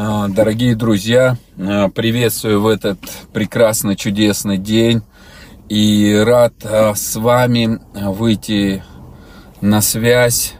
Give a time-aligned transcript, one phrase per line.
[0.00, 3.00] А, дорогие друзья, а, приветствую в этот
[3.32, 5.02] прекрасный, чудесный день
[5.68, 8.84] и рад а, с вами выйти
[9.60, 10.54] на связь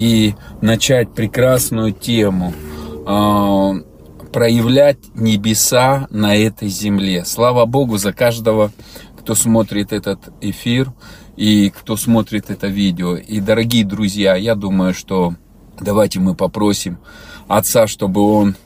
[0.00, 2.52] и начать прекрасную тему
[4.32, 7.24] проявлять небеса на этой земле.
[7.24, 8.72] Слава Богу за каждого,
[9.16, 10.92] кто смотрит этот эфир
[11.36, 13.14] и кто смотрит это видео.
[13.14, 15.34] И, дорогие друзья, я думаю, что
[15.78, 16.98] давайте мы попросим
[17.48, 18.56] Отца, чтобы Он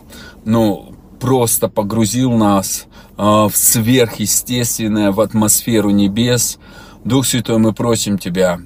[0.47, 2.87] ну, просто погрузил нас
[3.19, 6.59] э, в сверхъестественное, в атмосферу небес.
[7.05, 8.59] Дух Святой, мы просим Тебя,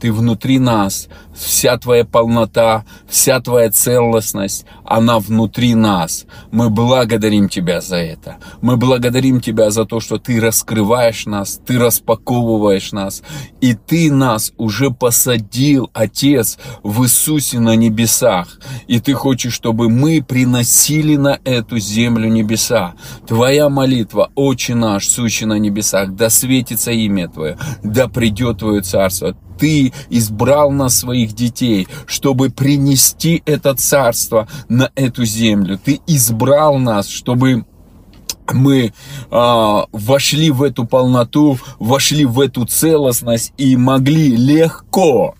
[0.00, 6.26] Ты внутри нас, вся Твоя полнота, вся Твоя целостность, она внутри нас.
[6.50, 8.36] Мы благодарим Тебя за это.
[8.60, 13.22] Мы благодарим Тебя за то, что Ты раскрываешь нас, Ты распаковываешь нас,
[13.60, 18.58] и Ты нас уже посадил, Отец, в Иисусе на небесах.
[18.86, 22.94] И Ты хочешь, чтобы мы приносили на эту землю небеса.
[23.26, 29.34] Твоя молитва, Отче наш, сущий на небесах, да светится имя Твое, да придет Твое Царство
[29.62, 35.78] ты избрал нас своих детей, чтобы принести это царство на эту землю.
[35.82, 37.64] Ты избрал нас, чтобы
[38.52, 38.92] мы
[39.30, 45.34] а, вошли в эту полноту, вошли в эту целостность и могли легко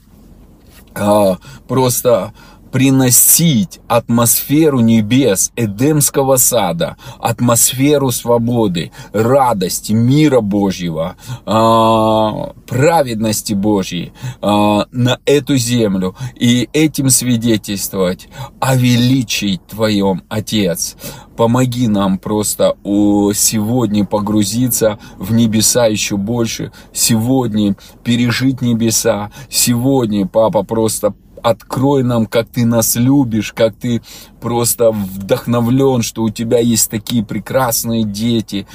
[0.94, 1.38] а,
[1.68, 2.32] просто
[2.72, 15.18] приносить атмосферу небес, Эдемского сада, атмосферу свободы, радости, мира Божьего, а, праведности Божьей а, на
[15.26, 18.28] эту землю и этим свидетельствовать
[18.58, 20.96] о величии Твоем, Отец.
[21.36, 27.74] Помоги нам просто сегодня погрузиться в небеса еще больше, сегодня
[28.04, 34.02] пережить небеса, сегодня, Папа, просто открой нам, как ты нас любишь, как ты
[34.42, 38.66] просто вдохновлен, что у тебя есть такие прекрасные дети.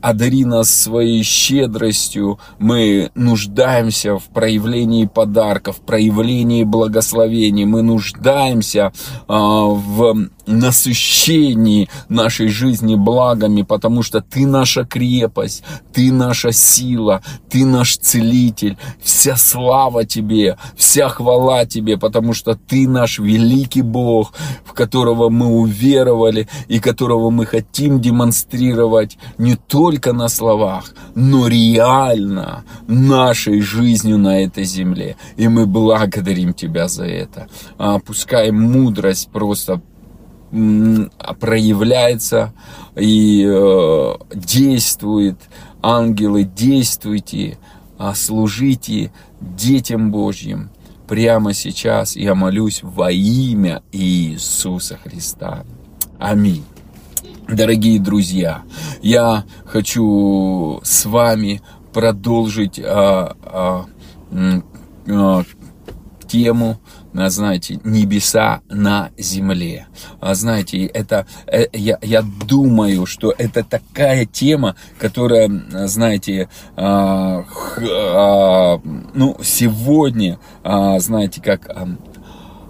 [0.00, 2.38] Одари нас своей щедростью.
[2.58, 7.66] Мы нуждаемся в проявлении подарков, в проявлении благословений.
[7.66, 8.92] Мы нуждаемся
[9.28, 17.66] а, в насыщении нашей жизни благами, потому что Ты наша крепость, Ты наша сила, Ты
[17.66, 18.76] наш целитель.
[19.02, 24.32] Вся слава Тебе, вся хвала Тебе, потому что Ты наш великий Бог,
[24.64, 24.72] в
[25.10, 33.60] которого мы уверовали и которого мы хотим демонстрировать не только на словах, но реально нашей
[33.60, 35.16] жизнью на этой земле.
[35.38, 37.48] И мы благодарим Тебя за это.
[37.78, 39.80] А пускай мудрость просто
[41.40, 42.52] проявляется
[42.96, 45.36] и э, действует.
[45.82, 47.56] Ангелы, действуйте,
[47.98, 49.10] а служите
[49.40, 50.70] детям Божьим.
[51.10, 55.64] Прямо сейчас я молюсь во имя Иисуса Христа.
[56.20, 56.64] Аминь.
[57.48, 58.62] Дорогие друзья,
[59.02, 61.62] я хочу с вами
[61.92, 63.86] продолжить а, а,
[65.08, 65.42] а,
[66.28, 66.78] тему
[67.12, 69.86] знаете, небеса на земле.
[70.20, 75.50] А, знаете, это, э, я, я думаю, что это такая тема, которая,
[75.86, 77.44] знаете, а,
[79.14, 81.68] ну, сегодня, знаете, как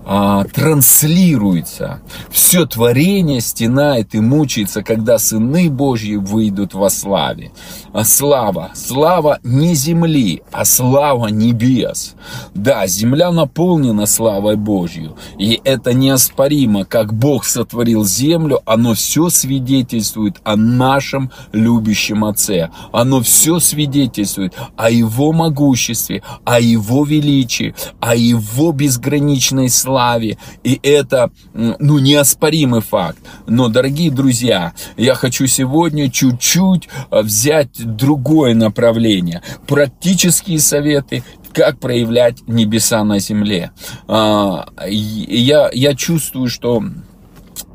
[0.05, 2.01] а, транслируется.
[2.31, 7.53] Все творение стенает и мучается, когда сыны Божьи выйдут во славе.
[7.93, 12.15] А слава, слава не земли, а слава небес.
[12.55, 20.41] Да, земля наполнена славой Божью, и это неоспоримо, как Бог сотворил землю, оно все свидетельствует
[20.45, 22.71] о нашем любящем Отце.
[22.93, 30.79] Оно все свидетельствует о Его могуществе, о Его величии, о Его безграничной славе славе, и
[30.83, 33.19] это, ну, неоспоримый факт.
[33.47, 39.43] Но, дорогие друзья, я хочу сегодня чуть-чуть э, взять другое направление.
[39.67, 43.73] Практические советы, как проявлять небеса на земле.
[44.07, 46.83] А, я, я чувствую, что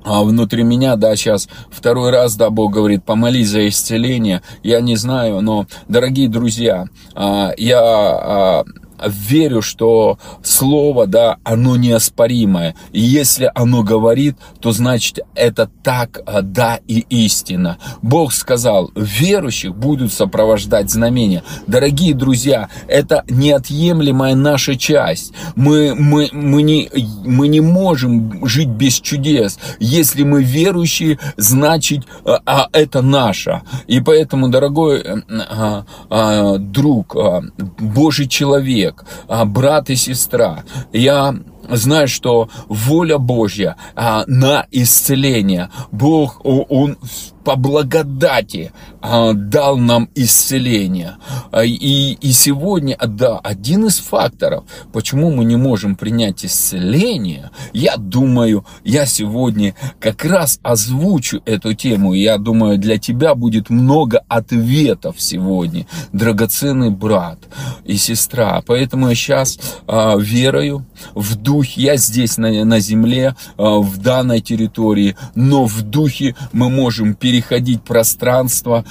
[0.05, 4.41] а внутри меня, да, сейчас второй раз, да, Бог говорит, помолись за исцеление.
[4.63, 6.85] Я не знаю, но, дорогие друзья,
[7.15, 8.63] а, я
[9.07, 12.75] верю, что слово, да, оно неоспоримое.
[12.91, 17.77] И если оно говорит, то значит это так, а, да и истина.
[18.01, 21.43] Бог сказал, верующих будут сопровождать знамения.
[21.67, 25.33] Дорогие друзья, это неотъемлемая наша часть.
[25.55, 26.89] Мы, мы, мы, не,
[27.23, 29.59] мы не можем жить без чудес.
[29.79, 33.61] Если мы верующие, значит а, а это наше.
[33.87, 37.41] И поэтому, дорогой а, а, друг, а,
[37.79, 41.35] Божий человек, человек, а, брат и сестра, я
[41.69, 45.69] знаешь, что воля Божья а, на исцеление.
[45.91, 46.97] Бог, Он
[47.45, 48.71] по благодати
[49.01, 51.17] а, дал нам исцеление.
[51.51, 57.97] А, и, и сегодня, да, один из факторов, почему мы не можем принять исцеление, я
[57.97, 62.13] думаю, я сегодня как раз озвучу эту тему.
[62.13, 67.37] Я думаю, для тебя будет много ответов сегодня, драгоценный брат
[67.85, 68.63] и сестра.
[68.65, 70.83] Поэтому я сейчас а, верою
[71.13, 76.71] в духе, я здесь на, на земле, а, в данной территории, но в духе мы
[76.71, 78.85] можем перейти переходить пространство,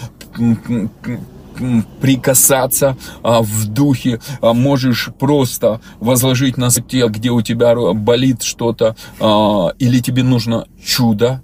[2.00, 8.96] прикасаться а, в духе, а, можешь просто возложить на тело, где у тебя болит что-то,
[9.20, 11.42] а, или тебе нужно чудо,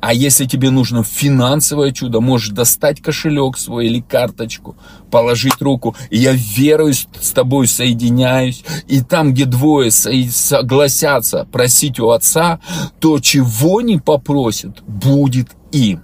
[0.00, 4.76] а если тебе нужно финансовое чудо, можешь достать кошелек свой или карточку,
[5.10, 12.60] положить руку, я верую с тобой, соединяюсь, и там, где двое согласятся просить у Отца,
[12.98, 16.00] то, чего не попросят, будет им.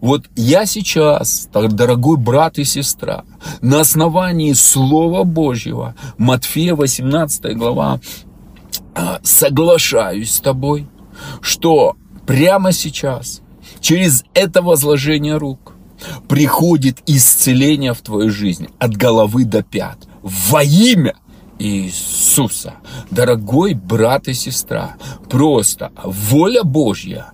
[0.00, 3.24] Вот я сейчас, дорогой брат и сестра,
[3.60, 8.00] на основании Слова Божьего, Матфея 18 глава,
[8.94, 10.86] а, соглашаюсь с тобой,
[11.40, 13.42] что прямо сейчас,
[13.80, 15.74] через это возложение рук,
[16.28, 21.14] приходит исцеление в твою жизнь от головы до пят во имя
[21.58, 22.74] Иисуса.
[23.10, 24.96] Дорогой брат и сестра,
[25.28, 27.32] просто воля Божья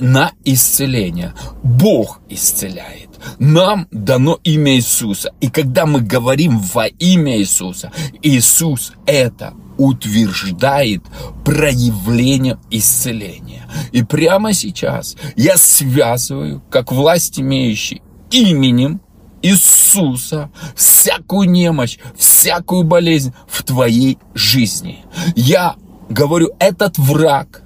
[0.00, 1.34] на исцеление.
[1.62, 3.08] Бог исцеляет.
[3.38, 5.32] Нам дано имя Иисуса.
[5.40, 7.92] И когда мы говорим во имя Иисуса,
[8.22, 11.02] Иисус это утверждает
[11.44, 13.66] проявлением исцеления.
[13.92, 19.00] И прямо сейчас я связываю, как власть имеющий, именем
[19.40, 25.04] Иисуса всякую немощь, всякую болезнь в твоей жизни.
[25.36, 25.76] Я
[26.08, 27.62] говорю, этот враг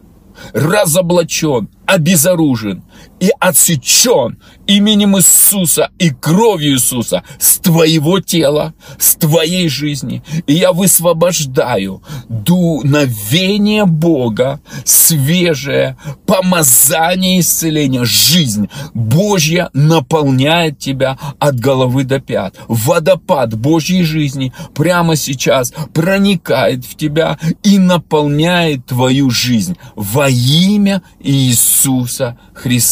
[0.55, 2.83] разоблачен, обезоружен
[3.21, 10.23] и отсечен именем Иисуса и кровью Иисуса с твоего тела, с твоей жизни.
[10.47, 15.97] И я высвобождаю дуновение Бога, свежее
[16.27, 22.57] помазание исцеления, жизнь Божья наполняет тебя от головы до пят.
[22.69, 32.39] Водопад Божьей жизни прямо сейчас проникает в тебя и наполняет твою жизнь во имя Иисуса
[32.55, 32.92] Христа.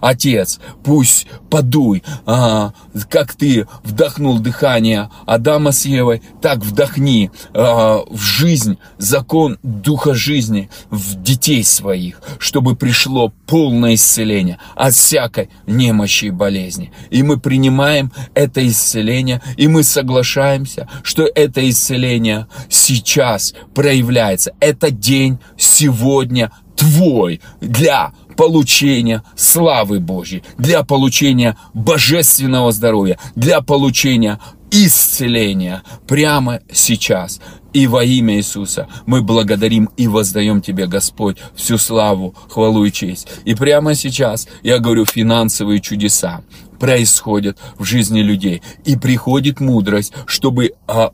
[0.00, 2.72] Отец, пусть подуй, а,
[3.08, 10.70] как ты вдохнул дыхание Адама с Евой, так вдохни а, в жизнь закон Духа жизни
[10.90, 16.92] в детей своих, чтобы пришло полное исцеление от всякой немощи и болезни.
[17.10, 24.52] И мы принимаем это исцеление, и мы соглашаемся, что это исцеление сейчас проявляется.
[24.60, 34.38] Это день сегодня твой для получения славы Божьей, для получения божественного здоровья, для получения
[34.70, 37.40] исцеления прямо сейчас.
[37.72, 43.26] И во имя Иисуса мы благодарим и воздаем Тебе, Господь, всю славу, хвалу и честь.
[43.44, 46.42] И прямо сейчас я говорю финансовые чудеса
[46.78, 48.62] происходят в жизни людей.
[48.84, 51.10] И приходит мудрость, чтобы а,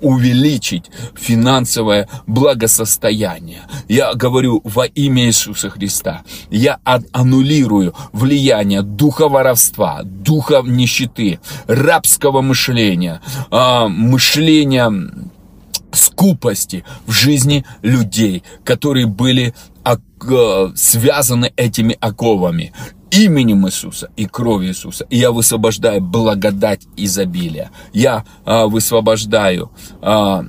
[0.00, 3.62] увеличить финансовое благосостояние.
[3.88, 6.22] Я говорю во имя Иисуса Христа.
[6.50, 14.92] Я аннулирую влияние духа воровства, духа нищеты, рабского мышления, а, мышления
[15.92, 19.54] скупости в жизни людей, которые были
[20.74, 22.72] связаны этими оковами
[23.14, 25.06] именем Иисуса и кровью Иисуса.
[25.10, 27.70] И я высвобождаю благодать изобилия.
[27.92, 29.70] Я а, высвобождаю,
[30.02, 30.44] а,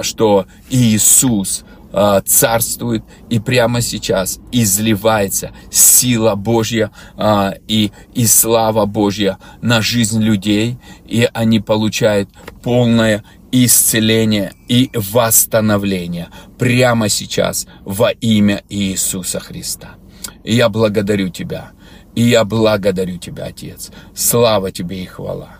[0.00, 9.38] что Иисус а, царствует и прямо сейчас изливается сила Божья а, и, и слава Божья
[9.60, 12.30] на жизнь людей, и они получают
[12.62, 19.96] полное исцеление и восстановление прямо сейчас во имя Иисуса Христа.
[20.44, 21.72] И я благодарю Тебя
[22.14, 23.90] и я благодарю Тебя, Отец.
[24.14, 25.56] Слава Тебе и хвала.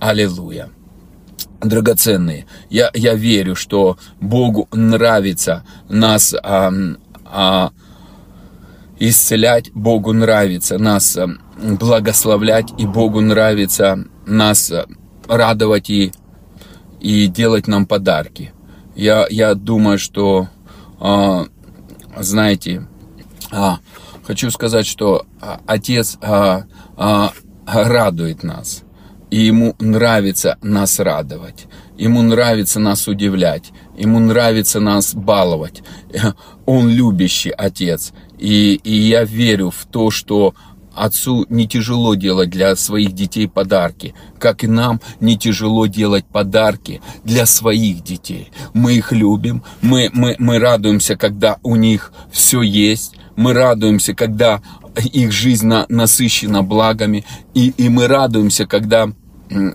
[0.00, 0.70] Аллилуйя.
[1.60, 6.72] Драгоценные, я, я верю, что Богу нравится нас а,
[7.24, 7.70] а,
[8.98, 14.86] исцелять, Богу нравится нас а, благословлять, и Богу нравится нас а,
[15.28, 16.12] радовать и,
[17.00, 18.52] и делать нам подарки.
[18.96, 20.48] Я, я думаю, что,
[20.98, 21.46] а,
[22.18, 22.88] знаете,
[23.52, 23.78] а,
[24.22, 26.64] хочу сказать, что а, Отец а,
[26.96, 27.32] а,
[27.66, 28.82] радует нас.
[29.30, 31.66] И ему нравится нас радовать.
[31.96, 33.72] Ему нравится нас удивлять.
[33.96, 35.82] Ему нравится нас баловать.
[36.66, 38.12] Он любящий отец.
[38.38, 40.54] И, и я верю в то, что
[40.94, 47.00] Отцу не тяжело делать для своих детей подарки, как и нам не тяжело делать подарки
[47.24, 48.50] для своих детей.
[48.74, 54.60] Мы их любим, мы, мы, мы радуемся, когда у них все есть, мы радуемся, когда
[54.96, 57.24] их жизнь на, насыщена благами,
[57.54, 59.08] и, и мы радуемся, когда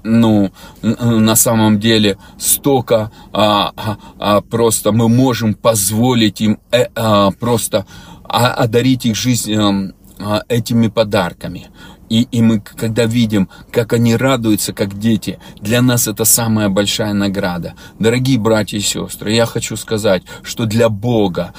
[0.03, 7.31] ну, на самом деле столько а, а, а, просто мы можем позволить им э, а,
[7.31, 7.85] просто
[8.23, 11.67] а, одарить их жизнь эм, а, этими подарками.
[12.09, 17.13] И, и мы, когда видим, как они радуются, как дети, для нас это самая большая
[17.13, 17.73] награда.
[17.99, 21.53] Дорогие братья и сестры, я хочу сказать, что для Бога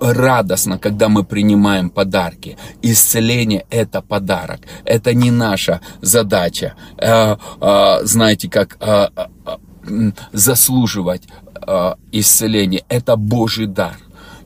[0.00, 2.56] радостно, когда мы принимаем подарки.
[2.82, 4.60] Исцеление– это подарок.
[4.84, 9.08] Это не наша задача, э, э, знаете, как э,
[9.86, 11.22] э, заслуживать
[11.66, 12.84] э, исцеление.
[12.88, 13.96] Это Божий дар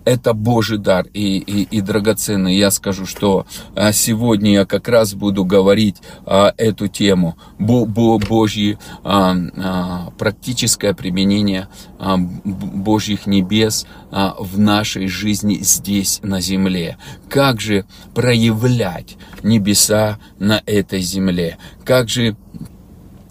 [0.04, 2.56] это Божий дар и, и, и драгоценный.
[2.56, 5.96] Я скажу, что а, сегодня я как раз буду говорить
[6.26, 7.36] а, эту тему.
[7.58, 11.68] Бо, бо, Божьи а, а, практическое применение
[11.98, 16.98] а, Божьих небес а, в нашей жизни здесь, на земле.
[17.28, 17.84] Как же
[18.14, 21.58] проявлять небеса на этой земле?
[21.84, 22.36] Как же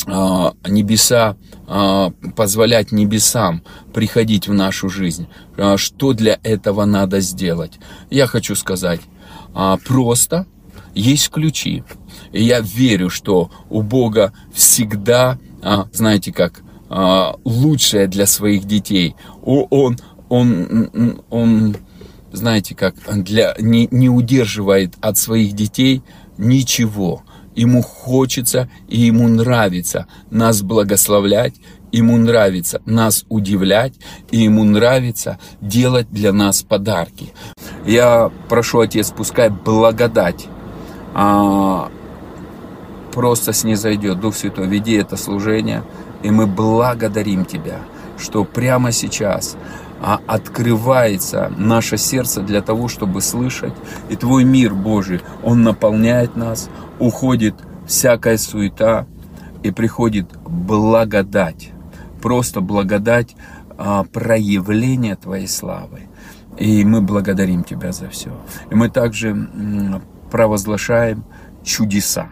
[0.05, 5.27] небеса, а, позволять небесам приходить в нашу жизнь.
[5.57, 7.73] А, что для этого надо сделать?
[8.09, 9.01] Я хочу сказать,
[9.85, 10.47] просто
[10.95, 11.83] есть ключи.
[12.31, 15.37] И я верю, что у Бога всегда,
[15.91, 16.61] знаете как,
[17.45, 19.15] лучшее для своих детей.
[19.43, 19.97] Он,
[20.29, 21.77] он, он,
[22.31, 26.01] знаете как, для, не, не удерживает от своих детей
[26.37, 27.23] ничего.
[27.55, 31.53] Ему хочется и ему нравится нас благословлять,
[31.91, 33.93] ему нравится нас удивлять,
[34.31, 37.31] и ему нравится делать для нас подарки.
[37.85, 40.47] Я прошу, Отец, пускай благодать
[41.13, 41.91] а,
[43.11, 44.19] просто снизойдет.
[44.19, 45.83] Дух Святой, веди это служение,
[46.23, 47.79] и мы благодарим Тебя,
[48.17, 49.55] что прямо сейчас
[50.03, 53.73] а открывается наше сердце для того, чтобы слышать.
[54.09, 56.69] И Твой мир Божий, Он наполняет нас,
[56.99, 57.55] уходит
[57.87, 59.07] всякая суета,
[59.63, 61.71] и приходит благодать.
[62.21, 63.35] Просто благодать
[63.77, 66.01] а, проявления Твоей славы.
[66.57, 68.29] И мы благодарим Тебя за все.
[68.69, 69.49] И мы также
[70.29, 71.23] провозглашаем
[71.63, 72.27] чудеса.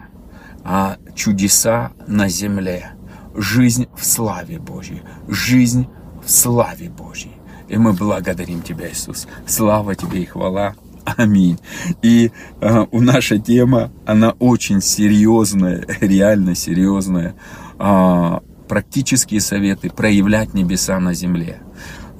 [0.62, 2.92] А чудеса на земле.
[3.34, 5.02] Жизнь в славе Божьей.
[5.26, 5.88] Жизнь
[6.22, 7.41] в славе Божьей.
[7.72, 9.26] И мы благодарим Тебя, Иисус.
[9.46, 10.74] Слава Тебе и хвала.
[11.04, 11.58] Аминь.
[12.02, 17.34] И э, у наша тема, она очень серьезная, реально серьезная.
[17.78, 21.60] Э, практические советы проявлять небеса на земле.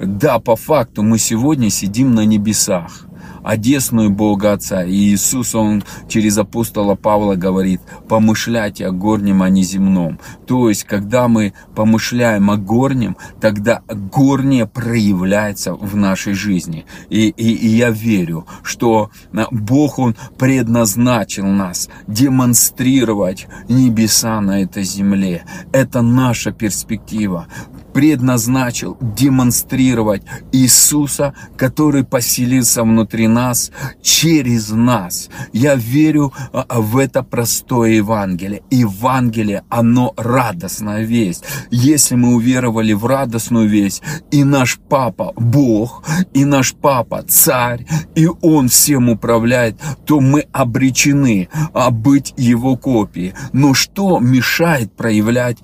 [0.01, 3.07] Да, по факту мы сегодня сидим на небесах
[3.43, 4.85] одесную Бога Отца.
[4.85, 10.19] И Иисус, Он через апостола Павла говорит, помышляйте о горнем, а не земном.
[10.47, 16.87] То есть, когда мы помышляем о горнем, тогда горнее проявляется в нашей жизни.
[17.11, 19.11] И, и, и я верю, что
[19.51, 25.45] Бог, Он предназначил нас демонстрировать небеса на этой земле.
[25.73, 27.47] Это наша перспектива
[27.93, 30.23] предназначил демонстрировать
[30.53, 33.71] Иисуса, который поселился внутри нас,
[34.03, 35.29] через нас.
[35.53, 38.63] Я верю а, а, в это простое Евангелие.
[38.71, 41.45] Евангелие, оно радостная весть.
[41.71, 48.29] Если мы уверовали в радостную весть, и наш Папа Бог, и наш Папа Царь, и
[48.41, 53.35] Он всем управляет, то мы обречены а, быть Его копией.
[53.53, 55.59] Но что мешает проявлять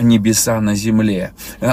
[0.00, 1.32] небеса на земле?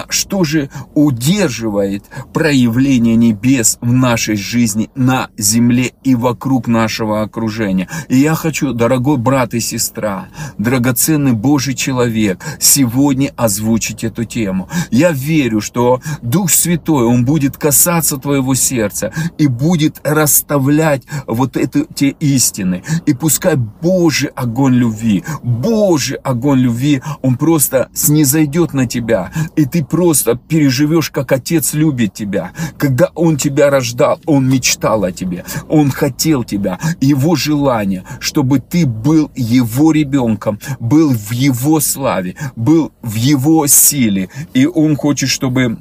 [0.10, 7.88] Что же удерживает проявление небес в нашей жизни на земле и вокруг нашего окружения?
[8.10, 10.28] И я хочу, дорогой брат и сестра,
[10.58, 14.70] драгоценный Божий человек, сегодня озвучить эту тему.
[14.92, 21.86] Я верю, что Дух Святой, Он будет касаться твоего сердца и будет расставлять вот это,
[21.94, 22.84] те истины.
[23.06, 29.84] И пускай Божий огонь любви, Божий огонь любви, Он просто снизойдет на тебя, и ты
[29.90, 32.52] просто переживешь, как Отец любит тебя.
[32.78, 36.80] Когда Он тебя рождал, Он мечтал о тебе, Он хотел тебя.
[37.02, 44.30] Его желание, чтобы ты был Его ребенком, был в Его славе, был в Его силе.
[44.54, 45.78] И Он хочет, чтобы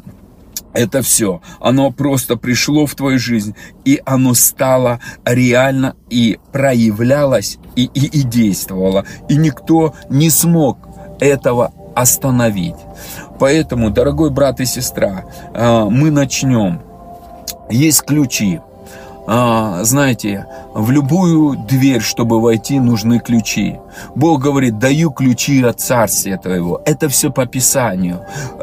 [0.77, 3.55] это все, оно просто пришло в твою жизнь,
[3.87, 9.07] и оно стало реально и проявлялось, и, и, и действовало.
[9.31, 10.79] И никто не смог
[11.19, 12.77] этого остановить.
[13.39, 15.25] Поэтому, дорогой брат и сестра,
[15.55, 16.81] а, мы начнем.
[17.71, 18.61] Есть ключи.
[19.27, 23.79] А, знаете, в любую дверь, чтобы войти, нужны ключи.
[24.15, 26.83] Бог говорит, даю ключи от царствия твоего.
[26.85, 28.21] Это все по Писанию.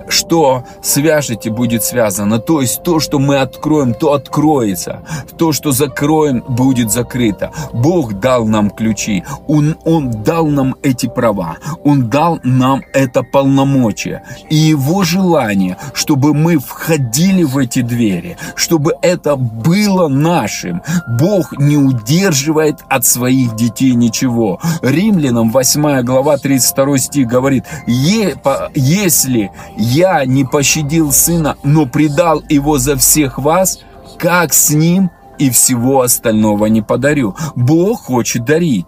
[0.08, 2.40] Что свяжете, будет связано.
[2.40, 5.00] То есть то, что мы откроем, то откроется.
[5.38, 7.52] То, что закроем, будет закрыто.
[7.74, 9.24] Бог дал нам ключи.
[9.48, 11.58] Он, он дал нам эти права.
[11.84, 14.24] Он дал нам это полномочие.
[14.50, 20.82] И Его желание, чтобы мы входили в эти двери, чтобы это было нашим.
[21.20, 24.60] Бог не удерживает от своих детей ничего.
[24.82, 32.78] Римляне Римлянам 8 глава 32 стих говорит, «Если я не пощадил сына, но предал его
[32.78, 33.80] за всех вас,
[34.18, 37.36] как с ним и всего остального не подарю».
[37.56, 38.88] Бог хочет дарить.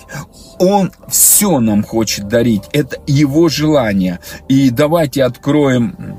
[0.60, 2.63] Он все нам хочет дарить.
[2.74, 4.20] Это его желание.
[4.50, 6.18] И давайте откроем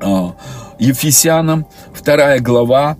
[0.00, 0.34] а,
[0.78, 1.66] Ефесянам
[2.02, 2.96] 2 глава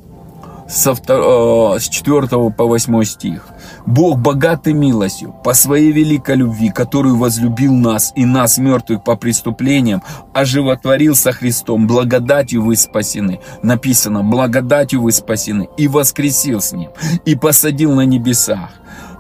[0.69, 3.47] со 2, с 4 по 8 стих.
[3.87, 10.03] Бог богатый милостью, по своей великой любви, которую возлюбил нас и нас, мертвых по преступлениям,
[10.33, 13.41] оживотворил со Христом, благодатью вы спасены.
[13.63, 16.91] Написано, благодатью вы спасены, и воскресил с Ним,
[17.25, 18.71] и посадил на небесах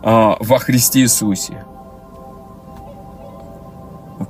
[0.03, 1.65] а, во Христе Иисусе.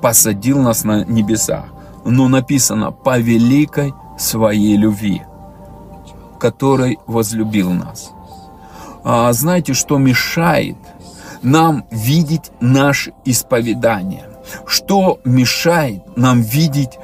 [0.00, 1.66] Посадил нас на небесах.
[2.04, 5.22] Но написано, по великой своей любви,
[6.40, 8.12] которой возлюбил нас
[9.32, 10.76] знаете, что мешает
[11.42, 14.24] нам видеть наше исповедание?
[14.66, 16.98] Что мешает нам видеть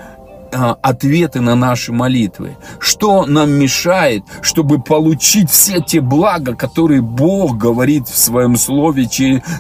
[0.53, 2.57] а, ответы на наши молитвы?
[2.79, 9.09] Что нам мешает, чтобы получить все те блага, которые Бог говорит в своем слове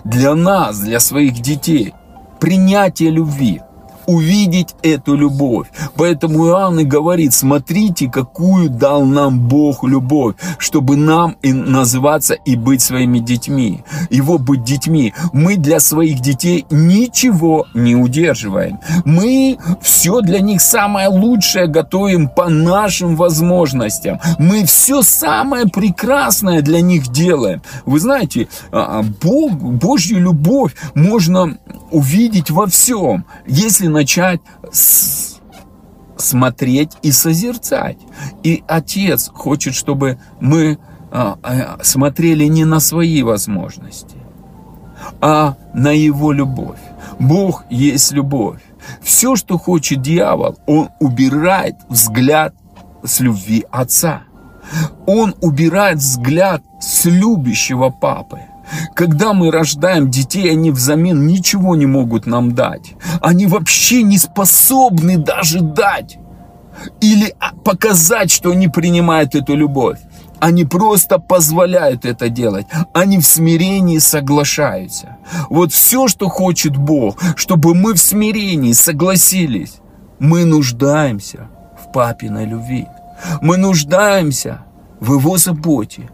[0.04, 1.94] для нас, для своих детей?
[2.40, 3.62] Принятие любви–
[4.08, 5.66] увидеть эту любовь.
[5.94, 12.56] Поэтому Иоанн и говорит, смотрите, какую дал нам Бог любовь, чтобы нам и называться и
[12.56, 13.84] быть своими детьми.
[14.08, 15.12] Его быть детьми.
[15.34, 18.78] Мы для своих детей ничего не удерживаем.
[19.04, 24.20] Мы все для них самое лучшее готовим по нашим возможностям.
[24.38, 27.60] Мы все самое прекрасное для них делаем.
[27.84, 31.58] Вы знаете, а, а, Бог, Божью любовь можно
[31.90, 35.40] увидеть во всем, если начать с
[36.16, 37.98] смотреть и созерцать.
[38.44, 40.78] И Отец хочет, чтобы мы
[41.10, 44.16] а, а, смотрели не на свои возможности,
[45.20, 46.80] а на Его любовь.
[47.18, 48.60] Бог есть любовь.
[49.02, 52.54] Все, что хочет дьявол, он убирает взгляд
[53.04, 54.22] с любви Отца.
[55.06, 58.40] Он убирает взгляд с любящего папы.
[58.94, 62.94] Когда мы рождаем детей, они взамен ничего не могут нам дать.
[63.20, 66.18] Они вообще не способны даже дать
[67.00, 69.98] или показать, что они принимают эту любовь.
[70.40, 72.66] Они просто позволяют это делать.
[72.94, 75.16] Они в смирении соглашаются.
[75.50, 79.78] Вот все, что хочет Бог, чтобы мы в смирении согласились.
[80.20, 81.48] Мы нуждаемся
[81.82, 82.86] в папиной любви.
[83.40, 84.60] Мы нуждаемся
[85.00, 86.10] в его заботе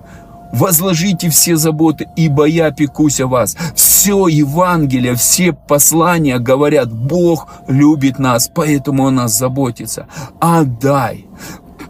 [0.54, 3.56] возложите все заботы, ибо я пекусь о вас.
[3.74, 10.06] Все Евангелие, все послания говорят, Бог любит нас, поэтому Он нас заботится.
[10.40, 11.26] Отдай,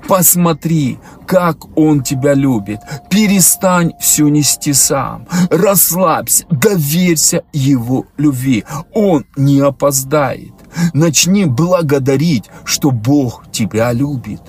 [0.08, 2.80] Посмотри, как Он тебя любит.
[3.08, 5.26] Перестань все нести сам.
[5.50, 8.64] Расслабься, доверься Его любви.
[8.92, 10.52] Он не опоздает.
[10.92, 14.42] Начни благодарить, что Бог тебя любит.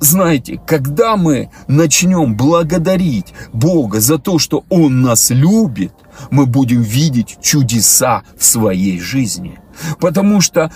[0.00, 5.92] Знаете, когда мы начнем благодарить Бога за то, что Он нас любит,
[6.30, 9.58] мы будем видеть чудеса в своей жизни.
[10.00, 10.70] Потому что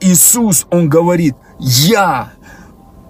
[0.00, 2.32] Иисус, Он говорит, я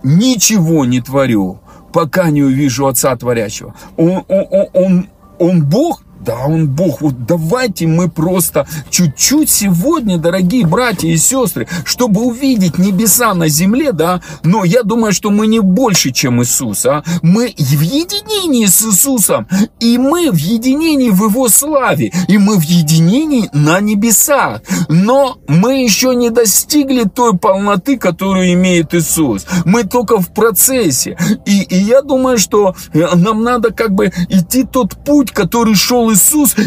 [0.03, 1.61] ничего не творю,
[1.93, 3.75] пока не увижу Отца Творящего.
[3.97, 7.01] Он, он, он, он Бог, да, он Бог.
[7.01, 13.93] Вот давайте мы просто чуть-чуть сегодня, дорогие братья и сестры, чтобы увидеть небеса на земле,
[13.93, 17.05] да, но я думаю, что мы не больше, чем Иисус, а.
[17.23, 19.47] Мы в единении с Иисусом,
[19.79, 24.63] и мы в единении в Его славе, и мы в единении на небесах.
[24.89, 29.47] Но мы еще не достигли той полноты, которую имеет Иисус.
[29.65, 31.17] Мы только в процессе.
[31.45, 36.13] И, и я думаю, что э, нам надо как бы идти тот путь, который шел
[36.13, 36.16] Иисус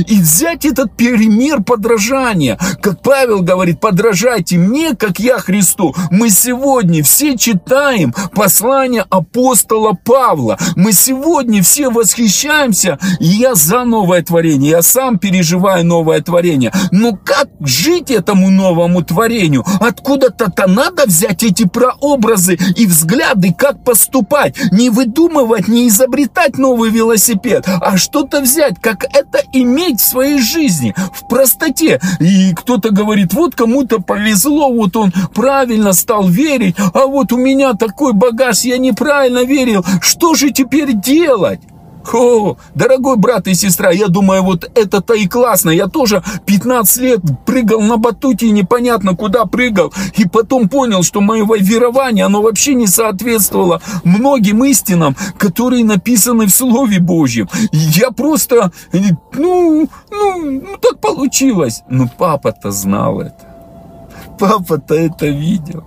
[0.07, 2.57] и взять этот пример подражания.
[2.81, 5.95] Как Павел говорит, подражайте мне, как я Христу.
[6.11, 10.57] Мы сегодня все читаем послание апостола Павла.
[10.75, 14.71] Мы сегодня все восхищаемся, и я за новое творение.
[14.71, 16.71] Я сам переживаю новое творение.
[16.91, 19.65] Но как жить этому новому творению?
[19.79, 24.55] Откуда-то-то надо взять эти прообразы и взгляды, как поступать.
[24.71, 30.93] Не выдумывать, не изобретать новый велосипед, а что-то взять, как это иметь в своей жизни,
[31.13, 31.99] в простоте.
[32.19, 37.73] И кто-то говорит, вот кому-то повезло, вот он правильно стал верить, а вот у меня
[37.73, 39.85] такой багаж, я неправильно верил.
[40.01, 41.61] Что же теперь делать?
[42.11, 45.69] О, дорогой брат и сестра, я думаю, вот это-то и классно.
[45.69, 49.93] Я тоже 15 лет прыгал на батуте непонятно куда прыгал.
[50.17, 56.51] И потом понял, что мое верование, оно вообще не соответствовало многим истинам, которые написаны в
[56.51, 57.47] Слове Божьем.
[57.71, 61.83] Я просто, ну, ну, ну так получилось.
[61.89, 63.47] Но папа-то знал это.
[64.39, 65.83] Папа-то это видел.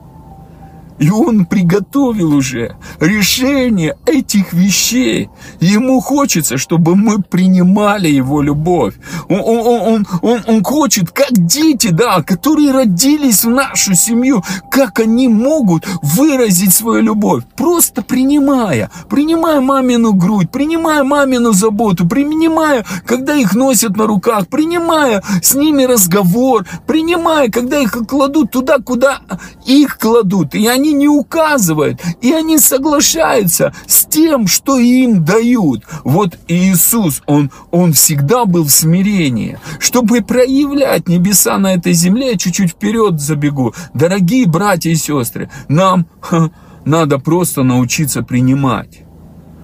[1.03, 5.31] И он приготовил уже решение этих вещей.
[5.59, 8.95] Ему хочется, чтобы мы принимали его любовь.
[9.29, 15.01] Он, он, он, он, он хочет, как дети, да, которые родились в нашу семью, как
[15.01, 17.43] они могут выразить свою любовь.
[17.57, 25.21] Просто принимая, принимая мамину грудь, принимая мамину заботу, принимая, когда их носят на руках, принимая
[25.43, 29.21] с ними разговор, принимая, когда их кладут туда, куда
[29.67, 30.55] их кладут.
[30.55, 35.85] И они не указывают, и они соглашаются с тем, что им дают.
[36.05, 39.59] Вот Иисус, Он, он всегда был в смирении.
[39.79, 43.75] Чтобы проявлять небеса на этой земле, чуть-чуть вперед забегу.
[43.95, 46.51] Дорогие братья и сестры, нам ха,
[46.85, 49.03] надо просто научиться принимать.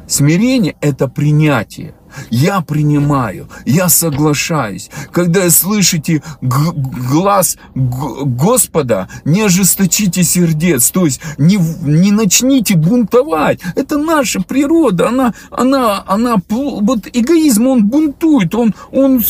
[0.06, 1.94] Смирение– это принятие.
[2.30, 4.90] Я принимаю, я соглашаюсь.
[5.12, 13.60] Когда слышите глаз Господа, не ожесточите сердец, то есть не, не начните бунтовать.
[13.76, 19.22] Это наша природа, она, она, она, вот эгоизм, он бунтует, он, он,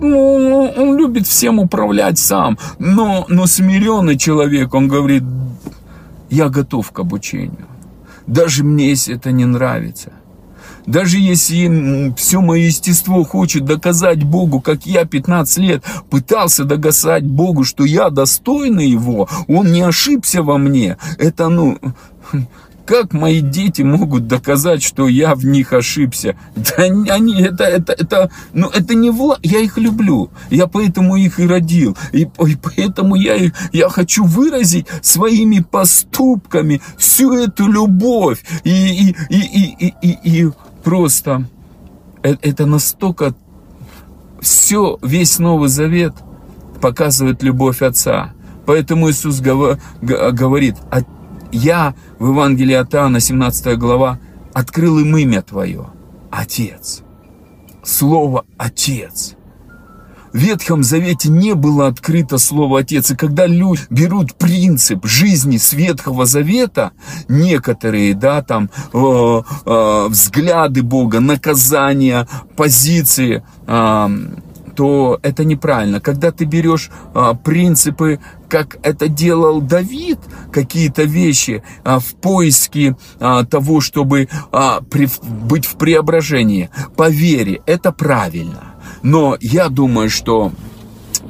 [0.00, 2.58] ну, он любит всем управлять сам.
[2.78, 5.22] Но, но смиренный человек, он говорит,
[6.30, 7.66] я готов к обучению.
[8.26, 10.12] Даже мне, если это не нравится.
[10.90, 17.62] Даже если все мое естество хочет доказать Богу, как я 15 лет пытался доказать Богу,
[17.62, 20.96] что я достойный Его, Он не ошибся во мне.
[21.16, 21.78] Это, ну,
[22.86, 26.36] как мои дети могут доказать, что я в них ошибся?
[26.56, 29.38] Да они, это, это, это, ну, это не вла...
[29.44, 30.30] Я их люблю.
[30.50, 31.96] Я поэтому их и родил.
[32.10, 38.42] И, и поэтому я, их, я хочу выразить своими поступками всю эту любовь.
[38.64, 40.50] И, и, и, и, и, и, и
[40.82, 41.48] просто
[42.22, 43.34] э, это настолько
[44.40, 46.14] все, весь Новый Завет
[46.80, 48.32] показывает любовь Отца.
[48.66, 50.76] Поэтому Иисус говорит,
[51.52, 54.18] я в Евангелии от Иоанна, 17 глава,
[54.52, 55.86] открыл им имя Твое,
[56.30, 57.02] Отец.
[57.82, 59.34] Слово Отец.
[60.32, 63.10] Ветхом Завете не было открыто слово Отец.
[63.10, 66.92] И когда люди берут принцип жизни с Ветхого Завета,
[67.28, 74.08] некоторые, да, там, э, э, взгляды Бога, наказания, позиции, э,
[74.80, 76.00] то это неправильно.
[76.00, 80.18] Когда ты берешь а, принципы, как это делал Давид,
[80.50, 87.60] какие-то вещи а, в поиске а, того, чтобы а, при, быть в преображении, по вере,
[87.66, 88.69] это правильно.
[89.02, 90.52] Но я думаю, что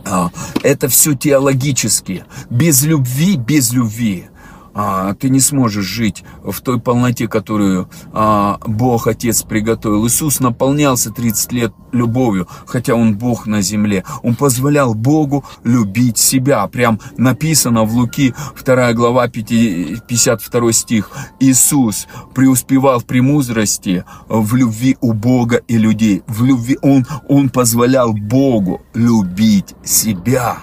[0.04, 0.30] а,
[0.62, 2.24] это все теологически.
[2.48, 4.26] Без любви, без любви
[4.74, 10.06] а, ты не сможешь жить в той полноте, которую а, Бог Отец приготовил.
[10.06, 14.04] Иисус наполнялся 30 лет любовью, хотя Он Бог на земле.
[14.22, 16.66] Он позволял Богу любить себя.
[16.68, 21.10] Прям написано в Луки 2 глава 52 стих.
[21.40, 26.22] Иисус преуспевал в премудрости в любви у Бога и людей.
[26.26, 30.58] В любви Он, он позволял Богу любить себя.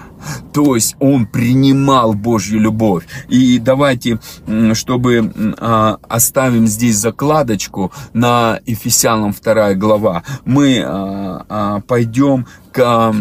[0.52, 3.06] То есть он принимал Божью любовь.
[3.28, 4.18] И давайте,
[4.74, 13.14] чтобы а, оставим здесь закладочку на Ефесянам 2 глава, мы а, а, пойдем к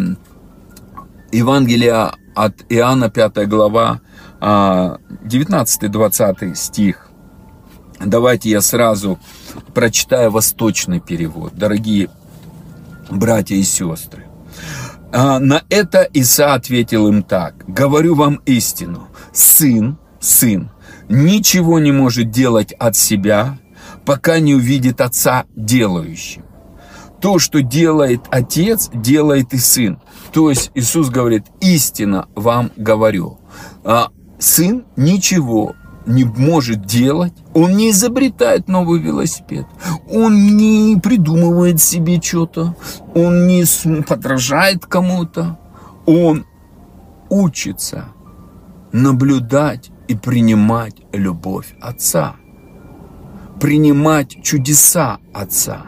[1.32, 4.02] Евангелию от Иоанна 5 глава
[4.40, 7.08] 19-20 стих.
[8.00, 9.18] Давайте я сразу
[9.74, 12.10] прочитаю восточный перевод, дорогие
[13.10, 14.27] братья и сестры.
[15.12, 17.64] А, на это Иса ответил им так.
[17.68, 19.08] Говорю вам истину.
[19.32, 20.70] Сын, сын,
[21.10, 23.58] ничего не может делать от себя,
[24.06, 26.44] пока не увидит отца делающим.
[27.22, 30.00] То, что делает Отец, делает и Сын.
[30.32, 33.40] То есть Иисус говорит, истинно вам говорю.
[33.84, 35.76] А сын ничего
[36.08, 39.66] не может делать, он не изобретает новый велосипед,
[40.10, 42.76] он не придумывает себе что-то,
[43.14, 43.66] он не
[44.04, 45.60] подражает кому-то,
[46.06, 46.46] он
[47.30, 48.06] учится
[48.92, 52.36] наблюдать и принимать любовь Отца,
[53.60, 55.82] принимать чудеса Отца,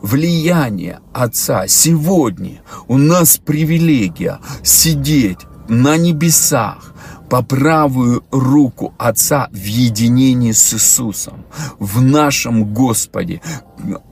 [0.00, 1.66] влияние Отца.
[1.68, 6.93] Сегодня у нас привилегия сидеть на небесах,
[7.34, 11.44] по правую руку Отца в единении с Иисусом,
[11.80, 13.42] в нашем Господе.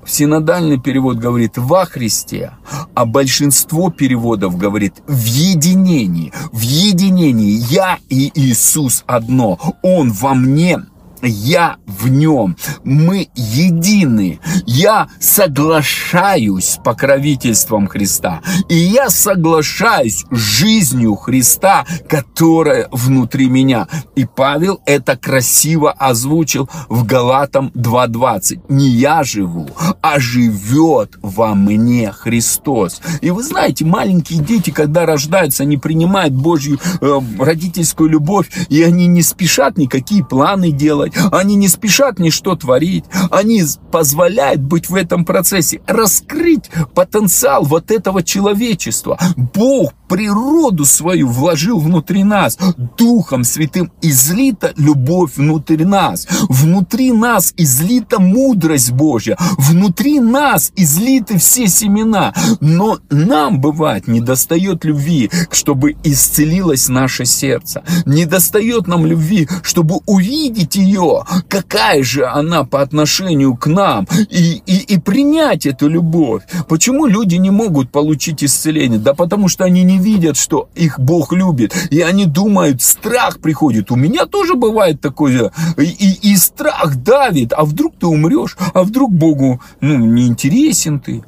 [0.04, 2.50] Синодальный перевод говорит «во Христе»,
[2.96, 6.32] а большинство переводов говорит «в единении».
[6.50, 9.56] В единении я и Иисус одно.
[9.82, 10.80] Он во мне,
[11.22, 14.40] я в нем, мы едины.
[14.66, 23.88] Я соглашаюсь с покровительством Христа, и я соглашаюсь с жизнью Христа, которая внутри меня.
[24.16, 28.66] И Павел это красиво озвучил в Галатам 2.20.
[28.68, 29.68] Не я живу,
[30.00, 33.00] а живет во мне Христос.
[33.20, 39.06] И вы знаете, маленькие дети, когда рождаются, они принимают Божью э, родительскую любовь, и они
[39.06, 44.94] не спешат никакие планы делать, делать, они не спешат ничто творить, они позволяют быть в
[44.94, 49.18] этом процессе, раскрыть потенциал вот этого человечества.
[49.36, 52.58] Бог природу свою вложил внутри нас,
[52.98, 61.66] Духом Святым излита любовь внутри нас, внутри нас излита мудрость Божья, внутри нас излиты все
[61.66, 69.48] семена, но нам, бывает, не достает любви, чтобы исцелилось наше сердце, не достает нам любви,
[69.62, 75.66] чтобы увидеть ее, ее, какая же она по отношению к нам, и, и, и принять
[75.66, 76.42] эту любовь.
[76.68, 78.98] Почему люди не могут получить исцеление?
[78.98, 83.90] Да потому что они не видят, что их Бог любит, и они думают, страх приходит.
[83.90, 89.12] У меня тоже бывает такое, и, и страх давит, а вдруг ты умрешь, а вдруг
[89.12, 91.22] Богу, ну, не интересен ты.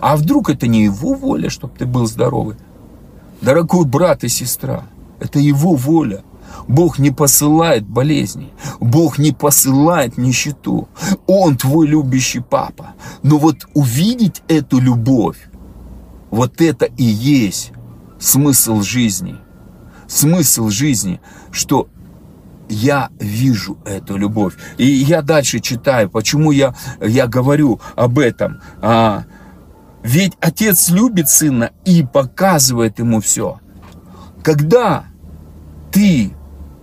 [0.00, 2.56] А вдруг это не его воля, чтобы ты был здоровый?
[3.40, 4.82] Дорогой брат и сестра,
[5.20, 6.24] это его воля.
[6.68, 10.88] Бог не посылает болезни, Бог не посылает нищету.
[11.26, 12.94] Он твой любящий папа.
[13.22, 15.48] Но вот увидеть эту любовь,
[16.30, 17.72] вот это и есть
[18.18, 19.36] смысл жизни.
[20.06, 21.88] Смысл жизни, что
[22.68, 24.54] я вижу эту любовь.
[24.78, 28.60] И я дальше читаю, почему я, я говорю об этом.
[28.80, 29.24] А,
[30.02, 33.60] ведь отец любит сына и показывает ему все.
[34.42, 35.04] Когда
[35.90, 36.32] ты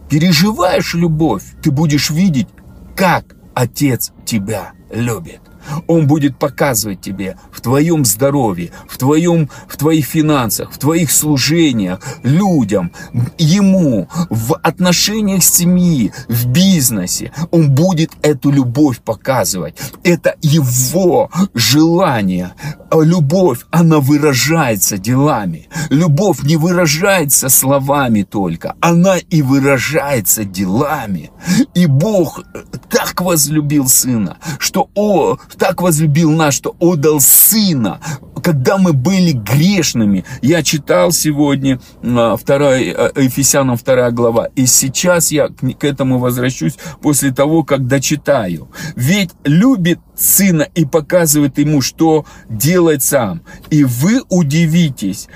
[0.10, 2.48] переживаешь любовь, ты будешь видеть,
[2.96, 5.42] как Отец тебя любит.
[5.88, 12.00] Он будет показывать тебе в твоем здоровье, в, твоем, в твоих финансах, в твоих служениях,
[12.24, 12.92] людям,
[13.38, 17.32] ему, в отношениях семьи, в бизнесе.
[17.52, 19.76] Он будет эту любовь показывать.
[20.04, 22.54] Это его желание.
[22.92, 25.70] Любовь, она выражается делами.
[25.90, 31.32] Любовь не выражается словами только, она и выражается делами.
[31.74, 32.44] И Бог
[32.90, 38.00] так возлюбил Сына, что о, так возлюбил нас, что отдал Сына,
[38.42, 40.24] когда мы были грешными.
[40.42, 47.32] Я читал сегодня 2, а, Ефесянам 2 глава, и сейчас я к этому возвращусь после
[47.32, 48.70] того, как дочитаю.
[48.96, 53.42] Ведь любит Сына и показывает Ему, что делать сам.
[53.70, 55.28] И вы удивитесь,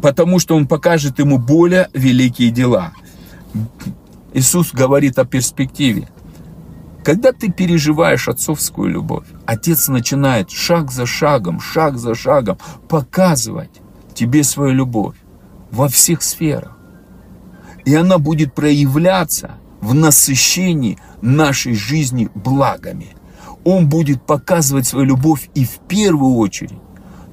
[0.00, 2.92] потому что Он покажет Ему более великие дела.
[4.32, 6.08] Иисус говорит о перспективе.
[7.06, 13.70] Когда ты переживаешь отцовскую любовь, отец начинает шаг за шагом, шаг за шагом показывать
[14.12, 15.14] тебе свою любовь
[15.70, 16.76] во всех сферах.
[17.84, 23.14] И она будет проявляться в насыщении нашей жизни благами.
[23.62, 26.80] Он будет показывать свою любовь и в первую очередь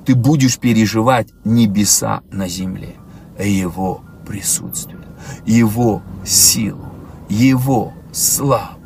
[0.05, 2.93] ты будешь переживать небеса на земле,
[3.39, 4.99] Его присутствие,
[5.47, 6.93] Его силу,
[7.27, 8.82] Его славу.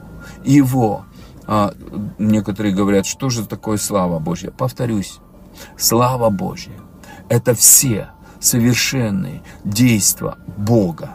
[0.47, 1.05] Его.
[1.45, 1.73] А,
[2.17, 4.51] некоторые говорят, что же такое слава Божья?
[4.51, 5.19] Повторюсь,
[5.77, 6.73] слава Божья–
[7.29, 11.11] это все совершенные действия Бога,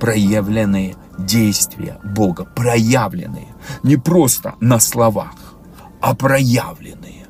[0.00, 3.48] проявленные действия Бога, проявленные,
[3.82, 5.34] не просто на словах,
[6.00, 7.26] а проявленные.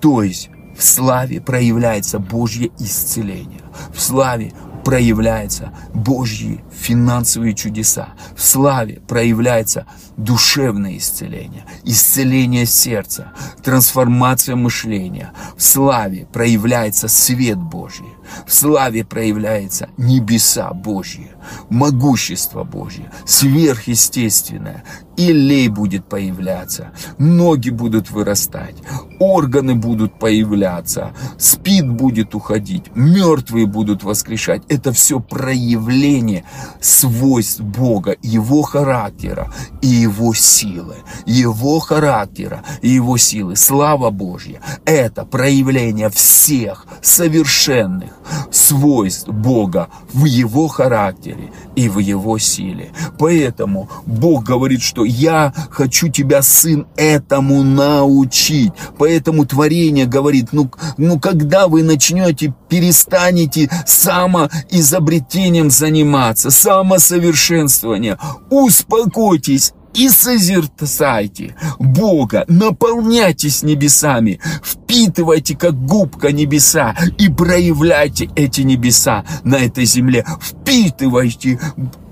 [0.00, 3.62] То есть в славе проявляется Божье исцеление,
[3.94, 4.52] в славе
[4.84, 8.08] проявляются Божьи финансовые чудеса.
[8.34, 9.86] В славе проявляется
[10.18, 15.32] душевное исцеление, исцеление сердца, трансформация мышления.
[15.56, 18.06] В славе проявляется свет Божий.
[18.46, 21.30] В славе проявляется небеса Божьи,
[21.70, 24.84] могущество Божье, сверхъестественное.
[25.16, 28.76] И лей будет появляться, ноги будут вырастать,
[29.18, 34.62] органы будут появляться, спид будет уходить, мертвые будут воскрешать.
[34.68, 36.44] Это все проявление
[36.80, 39.52] свойств Бога, Его характера
[39.82, 40.96] и Его силы.
[41.26, 43.56] Его характера и Его силы.
[43.56, 44.60] Слава Божья.
[44.84, 48.10] Это проявление всех совершенных
[48.50, 52.90] свойств Бога в Его характере и в Его силе.
[53.18, 58.72] Поэтому Бог говорит, что я хочу тебя, сын, этому научить.
[58.98, 68.18] Поэтому творение говорит, ну, ну когда вы начнете, перестанете самоизобретением заниматься, самосовершенствование,
[68.50, 79.56] успокойтесь и созерцайте Бога, наполняйтесь небесами, впитывайте как губка небеса и проявляйте эти небеса на
[79.56, 80.24] этой земле.
[80.40, 81.58] Впитывайте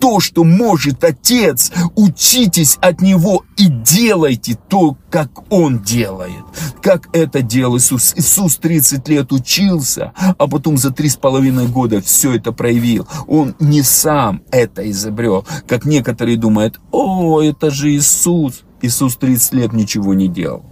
[0.06, 6.44] то, что может Отец, учитесь от Него и делайте то, как Он делает.
[6.80, 8.14] Как это делал Иисус.
[8.14, 13.08] Иисус 30 лет учился, а потом за три с половиной года все это проявил.
[13.26, 18.62] Он не сам это изобрел, как некоторые думают, о, это же Иисус.
[18.82, 20.62] Иисус 30 лет ничего не делал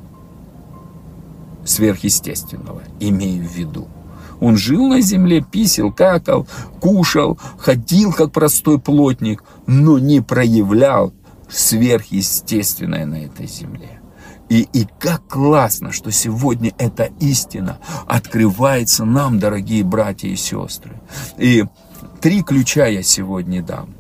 [1.65, 3.89] сверхъестественного, имею в виду.
[4.41, 6.47] Он жил на земле, писел, какал,
[6.81, 11.13] кушал, ходил как простой плотник, но не проявлял
[11.49, 14.01] сверхъестественное на этой земле.
[14.49, 21.01] И, и как классно, что сегодня эта истина открывается нам, дорогие братья и сестры.
[21.39, 21.65] И
[22.21, 23.95] три ключа я сегодня дам.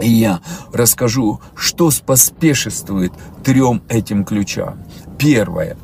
[0.00, 0.40] И я
[0.72, 3.12] расскажу, что споспешествует
[3.44, 4.82] трем этим ключам.
[5.18, 5.76] Первое,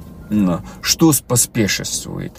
[0.82, 2.32] что споспешествует.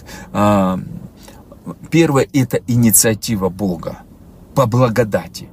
[1.90, 3.98] Первое– это инициатива Бога
[4.54, 5.48] по благодати.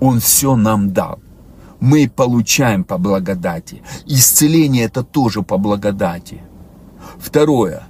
[0.00, 1.20] Он все нам дал.
[1.80, 3.82] Мы получаем по благодати.
[4.06, 6.40] Исцеление– это тоже по благодати.
[7.18, 7.82] Второе.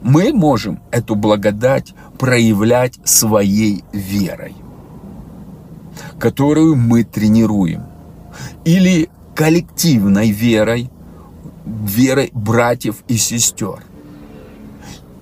[0.00, 4.54] Мы можем эту благодать проявлять своей верой,
[6.18, 7.84] которую мы тренируем.
[8.64, 10.90] Или коллективной верой,
[11.64, 13.82] верой братьев и сестер.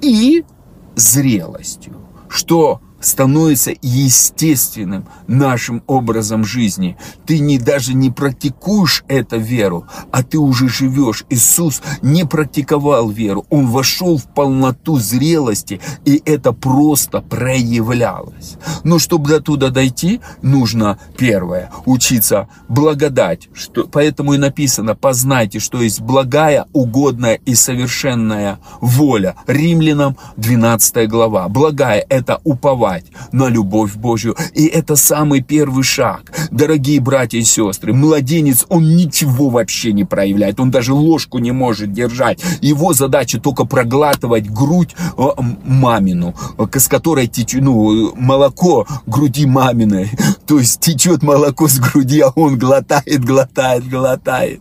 [0.01, 0.45] И
[0.95, 1.97] зрелостью,
[2.29, 6.97] что становится естественным нашим образом жизни.
[7.27, 11.25] Ты не, даже не практикуешь эту веру, а ты уже живешь.
[11.31, 18.57] Иисус не практиковал веру, Он вошел в полноту зрелости, и это просто проявлялось.
[18.85, 23.49] Но чтобы до туда дойти, нужно первое, учиться благодать.
[23.55, 29.37] Что, поэтому и написано, познайте, что есть благая, угодная и совершенная воля.
[29.47, 31.49] Римлянам 12 глава.
[31.49, 34.37] Благая– это упование уповать на любовь Божью.
[34.55, 36.33] И это самый первый шаг.
[36.51, 40.61] Дорогие братья и сестры, младенец, он ничего вообще не проявляет.
[40.61, 42.41] Он даже ложку не может держать.
[42.61, 45.23] Его задача только проглатывать грудь э,
[45.65, 46.35] мамину,
[46.73, 50.11] с которой течет, ну, молоко груди маминой.
[50.51, 54.61] То есть течет молоко с груди, а он глотает, глотает, глотает.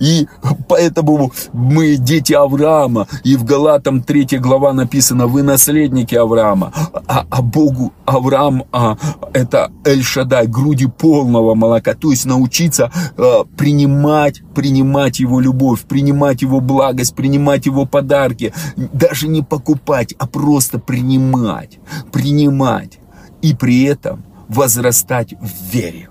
[0.00, 0.26] И
[0.66, 3.06] поэтому мы дети Авраама.
[3.22, 6.72] И в Галатам 3 глава написано, вы наследники Авраама.
[7.06, 8.96] А, а Богу Авраам а,
[9.34, 11.92] это Эль-Шадай, груди полного молока.
[11.92, 18.54] То есть научиться а, принимать, принимать его любовь, принимать его благость, принимать его подарки.
[18.76, 21.78] Даже не покупать, а просто принимать.
[22.10, 23.00] Принимать.
[23.42, 26.08] И при этом возрастать в вере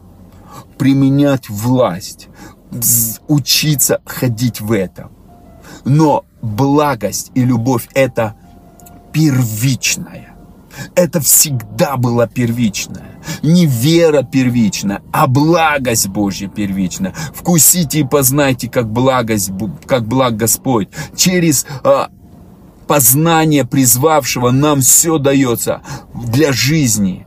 [0.78, 2.28] применять власть,
[3.28, 5.12] учиться ходить в этом.
[5.84, 8.36] Но благость и любовь это
[9.14, 10.36] первичная.
[10.94, 13.22] Это всегда было первичное.
[13.42, 17.14] Не вера первичная, а благость Божья первичная.
[17.34, 19.52] Вкусите и познайте, как благость,
[19.88, 20.90] как благ Господь.
[21.16, 22.10] Через а,
[22.88, 25.82] познание призвавшего нам все дается
[26.14, 27.26] для жизни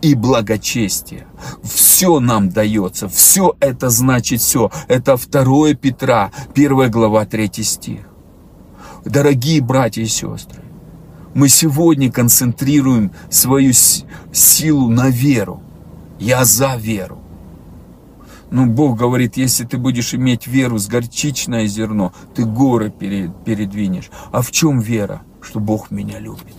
[0.00, 1.26] и благочестие.
[1.62, 4.70] Все нам дается, все это значит все.
[4.88, 8.00] Это 2 Петра, 1 глава, 3 стих.
[9.04, 10.62] Дорогие братья и сестры,
[11.34, 13.72] мы сегодня концентрируем свою
[14.32, 15.62] силу на веру.
[16.18, 17.18] Я за веру.
[18.50, 24.10] Но Бог говорит, если ты будешь иметь веру с горчичное зерно, ты горы передвинешь.
[24.32, 25.22] А в чем вера?
[25.40, 26.56] Что Бог меня любит.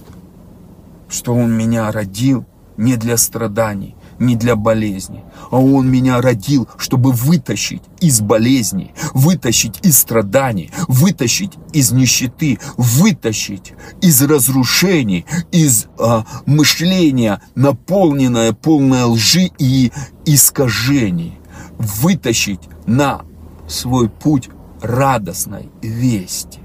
[1.09, 2.45] Что Он меня родил,
[2.79, 9.79] не для страданий, не для болезни, а Он меня родил, чтобы вытащить из болезней, вытащить
[9.85, 19.91] из страданий, вытащить из нищеты, вытащить из разрушений, из а, мышления, наполненное полное лжи и
[20.25, 21.37] искажений,
[21.77, 23.23] вытащить на
[23.67, 24.49] свой путь
[24.81, 26.59] радостной вести.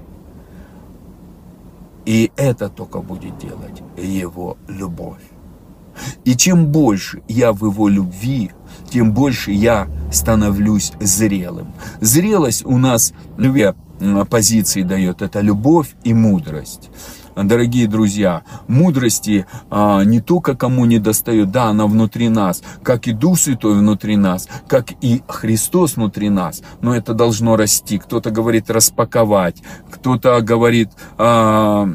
[2.05, 5.34] И это только будет делать Его любовь.
[6.23, 8.51] И чем больше я в его любви,
[8.89, 11.73] тем больше я становлюсь зрелым.
[12.01, 13.73] Зрелость у нас две
[14.29, 15.21] позиции дает.
[15.21, 16.89] Это любовь и мудрость.
[17.35, 23.11] Дорогие друзья, мудрости а, не только кому не достает, да, она внутри нас, как и
[23.11, 27.97] Дух Святой внутри нас, как и Христос внутри нас, но это должно расти.
[27.97, 31.89] Кто-то говорит распаковать, кто-то говорит а,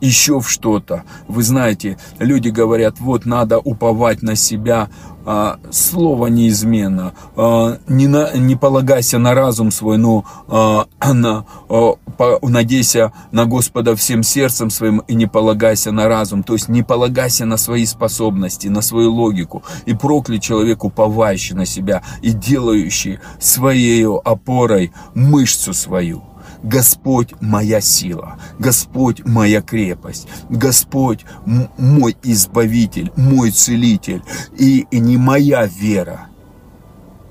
[0.00, 1.04] еще в что-то.
[1.28, 4.88] Вы знаете, люди говорят, вот надо уповать на себя.
[5.24, 7.14] А, слово неизменно.
[7.36, 11.94] А, не, на, не полагайся на разум свой, но а, на, а,
[12.42, 16.42] надейся на Господа всем сердцем своим и не полагайся на разум.
[16.42, 19.62] То есть не полагайся на свои способности, на свою логику.
[19.86, 26.24] И проклят человек, уповающий на себя и делающий своей опорой мышцу свою.
[26.62, 34.22] Господь моя сила, Господь моя крепость, Господь мой избавитель, мой целитель.
[34.56, 36.28] И, не моя вера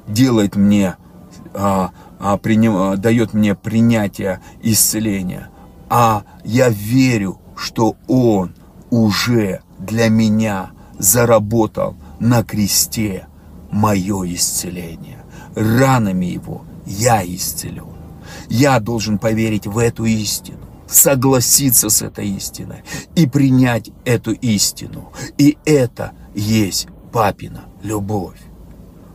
[0.07, 0.97] делает мне,
[1.53, 5.49] а, а, приним, дает мне принятие исцеления,
[5.89, 8.53] а я верю, что Он
[8.89, 13.27] уже для меня заработал на кресте
[13.71, 15.19] мое исцеление.
[15.55, 18.00] Ранами Его я исцелен.
[18.51, 22.83] Я должен поверить в эту истину согласиться с этой истиной
[23.15, 25.13] и принять эту истину.
[25.37, 28.39] И это есть папина любовь.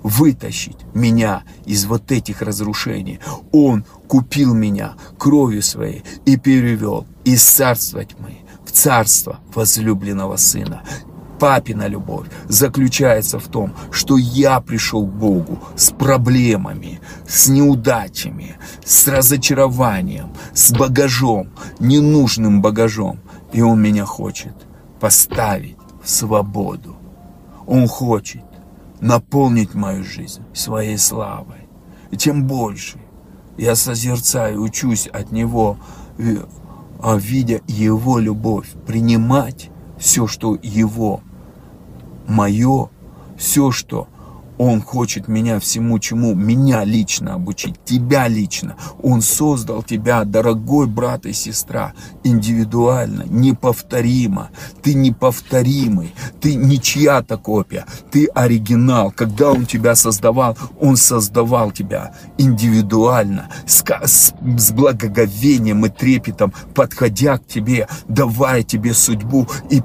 [0.03, 3.20] Вытащить меня из вот этих разрушений.
[3.53, 10.82] Он купил меня кровью своей и перевел из царства тьмы в царство возлюбленного сына
[11.39, 19.07] папина любовь заключается в том, что я пришел к Богу с проблемами, с неудачами, с
[19.09, 23.20] разочарованием, с багажом, ненужным багажом.
[23.53, 24.55] И Он меня хочет
[25.01, 26.97] поставить в свободу.
[27.66, 28.45] Он хочет
[29.01, 31.68] наполнить мою жизнь своей славой.
[32.11, 32.99] И тем больше
[33.57, 35.78] я созерцаю, учусь от Него,
[37.03, 41.20] а видя Его любовь, принимать все, что Его
[42.26, 42.90] мое,
[43.36, 44.08] все, что
[44.58, 48.76] он хочет меня всему, чему меня лично обучить, тебя лично.
[49.02, 51.92] Он создал тебя, дорогой брат и сестра,
[52.24, 54.50] индивидуально, неповторимо.
[54.82, 59.10] Ты неповторимый, ты не чья-то копия, ты оригинал.
[59.10, 67.38] Когда он тебя создавал, он создавал тебя индивидуально, с, с, с благоговением и трепетом, подходя
[67.38, 69.80] к тебе, давая тебе судьбу и,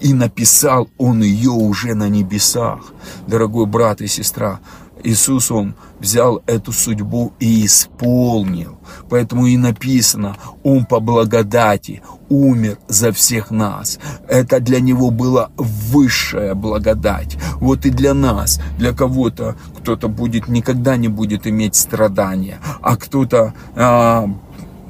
[0.00, 2.92] и написал он ее уже на небесах.
[3.26, 4.60] Дорогой брат и сестра,
[5.04, 8.78] Иисус, Он взял эту судьбу и исполнил.
[9.08, 13.98] Поэтому и написано, Он по благодати умер за всех нас.
[14.28, 17.36] Это для Него была высшая благодать.
[17.60, 23.54] Вот и для нас, для кого-то, кто-то будет, никогда не будет иметь страдания, а кто-то
[23.74, 24.28] а,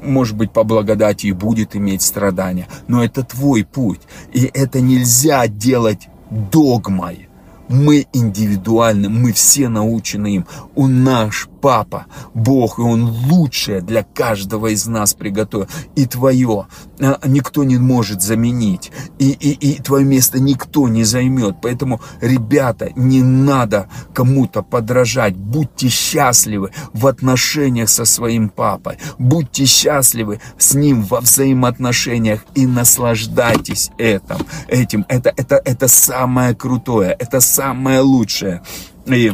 [0.02, 4.00] может быть, по благодати и будет иметь страдания, но это твой путь,
[4.32, 7.28] и это нельзя делать догмой.
[7.68, 10.46] Мы индивидуальны, мы все научены им.
[10.74, 15.66] Он наш Папа, Бог, и Он лучшее для каждого из нас приготовил.
[15.96, 16.66] И твое
[17.00, 18.90] а, никто не может заменить.
[19.18, 21.56] И, и, и твое место никто не займет.
[21.62, 25.36] Поэтому, ребята, не надо кому-то подражать.
[25.36, 28.98] Будьте счастливы в отношениях со своим папой.
[29.18, 34.36] Будьте счастливы с ним во взаимоотношениях и наслаждайтесь этим.
[34.68, 35.06] этим.
[35.08, 38.62] Это, это, это самое крутое, это самое лучшее.
[39.06, 39.32] И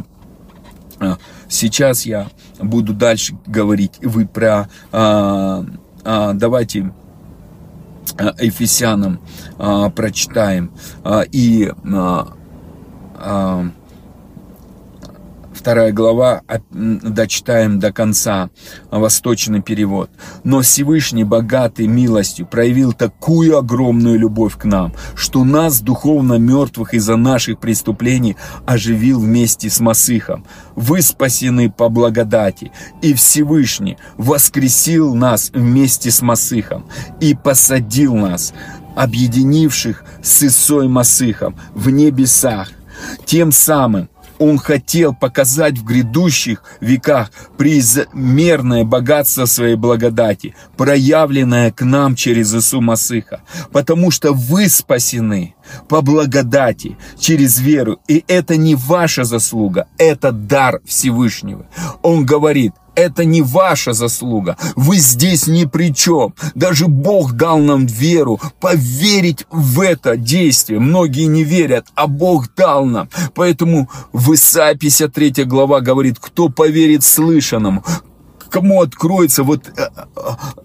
[1.00, 1.18] а,
[1.48, 2.28] сейчас я
[2.60, 3.98] буду дальше говорить.
[4.02, 4.68] Вы про...
[4.92, 5.64] А,
[6.04, 6.92] а, давайте
[8.18, 9.20] а, Ефесянам
[9.58, 10.72] а, прочитаем.
[11.02, 11.72] А, и...
[11.92, 12.32] А,
[13.16, 13.66] а,
[15.64, 18.50] вторая глава, дочитаем до конца,
[18.90, 20.10] восточный перевод.
[20.44, 27.16] «Но Всевышний, богатый милостью, проявил такую огромную любовь к нам, что нас, духовно мертвых из-за
[27.16, 28.36] наших преступлений,
[28.66, 30.44] оживил вместе с Масыхом.
[30.76, 36.84] Вы спасены по благодати, и Всевышний воскресил нас вместе с Масыхом
[37.20, 38.52] и посадил нас
[38.96, 42.68] объединивших с Исой Масыхом в небесах.
[43.24, 52.14] Тем самым он хотел показать в грядущих веках преизмерное богатство своей благодати, проявленное к нам
[52.14, 53.40] через Иису Масыха,
[53.72, 55.54] потому что вы спасены
[55.88, 61.66] по благодати через веру, и это не ваша заслуга, это дар Всевышнего.
[62.02, 64.56] Он говорит, это не ваша заслуга.
[64.76, 66.34] Вы здесь ни при чем.
[66.54, 70.80] Даже Бог дал нам веру, поверить в это действие.
[70.80, 73.08] Многие не верят, а Бог дал нам.
[73.34, 77.84] Поэтому в Исаия 53 глава говорит, кто поверит слышанному,
[78.54, 80.20] кому откроется вот э, э,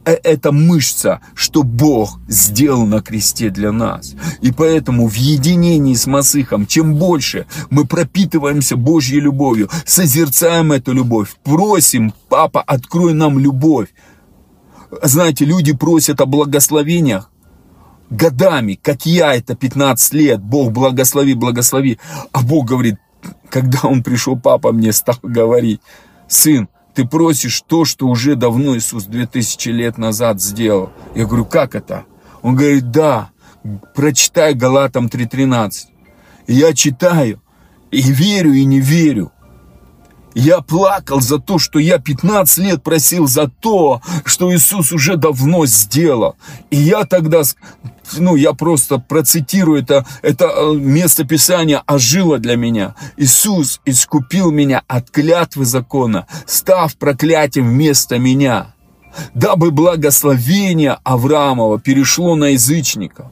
[0.05, 4.13] э, эта мышца, что Бог сделал на кресте для нас.
[4.41, 11.29] И поэтому в единении с Масыхом, чем больше мы пропитываемся Божьей любовью, созерцаем эту любовь,
[11.43, 13.87] просим, Папа, открой нам любовь.
[15.01, 17.31] Знаете, люди просят о благословениях,
[18.11, 21.97] годами, как я это 15 лет, Бог благослови, благослови.
[22.33, 22.97] А Бог говорит,
[23.49, 25.81] когда он пришел, папа мне стал говорить,
[26.27, 26.69] сын,
[26.99, 30.91] ты просишь то, что уже давно Иисус 2000 лет назад сделал.
[31.15, 32.03] Я говорю, как это?
[32.41, 33.29] Он говорит, да,
[33.95, 35.71] прочитай Галатам 3.13.
[36.47, 37.41] И я читаю,
[37.89, 39.31] и верю, и не верю.
[40.39, 45.65] Я плакал за то, что я 15 лет просил за то, что Иисус уже давно
[45.65, 46.37] сделал.
[46.71, 47.41] И я тогда,
[48.17, 52.95] ну, я просто процитирую это, это э, место Писания ожило для меня.
[53.17, 58.75] Иисус искупил меня от клятвы закона, став проклятием вместо меня,
[59.33, 63.25] дабы благословение Авраамова перешло на язычников.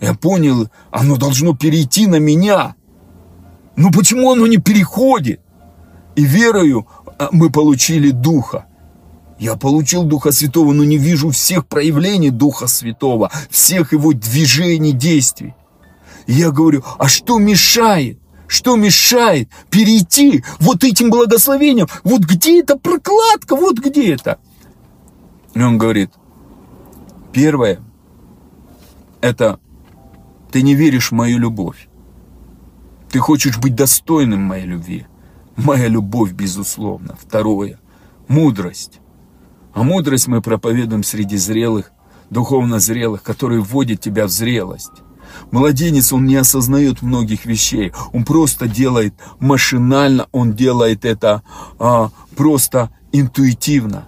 [0.00, 2.76] Я понял, оно должно перейти на меня.
[3.74, 5.40] Но почему оно не переходит?
[6.18, 6.88] И верою
[7.18, 8.66] а, мы получили Духа.
[9.38, 15.54] Я получил Духа Святого, но не вижу всех проявлений Духа Святого, всех его движений, действий.
[16.26, 18.18] И я говорю, а что мешает?
[18.48, 21.86] Что мешает перейти вот этим благословением?
[22.02, 23.54] Вот где эта прокладка?
[23.54, 24.38] Вот где это?
[25.54, 26.10] И он говорит,
[27.32, 27.78] первое,
[29.20, 29.60] это
[30.50, 31.88] ты не веришь в мою любовь.
[33.08, 35.06] Ты хочешь быть достойным моей любви.
[35.58, 37.16] Моя любовь, безусловно.
[37.20, 37.80] Второе.
[38.28, 39.00] Мудрость.
[39.74, 41.90] А мудрость мы проповедуем среди зрелых,
[42.30, 45.02] духовно зрелых, которые вводят тебя в зрелость.
[45.50, 47.92] Младенец, он не осознает многих вещей.
[48.12, 51.42] Он просто делает машинально, он делает это
[51.78, 54.06] а, просто интуитивно.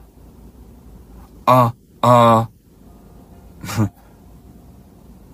[1.46, 2.46] А, а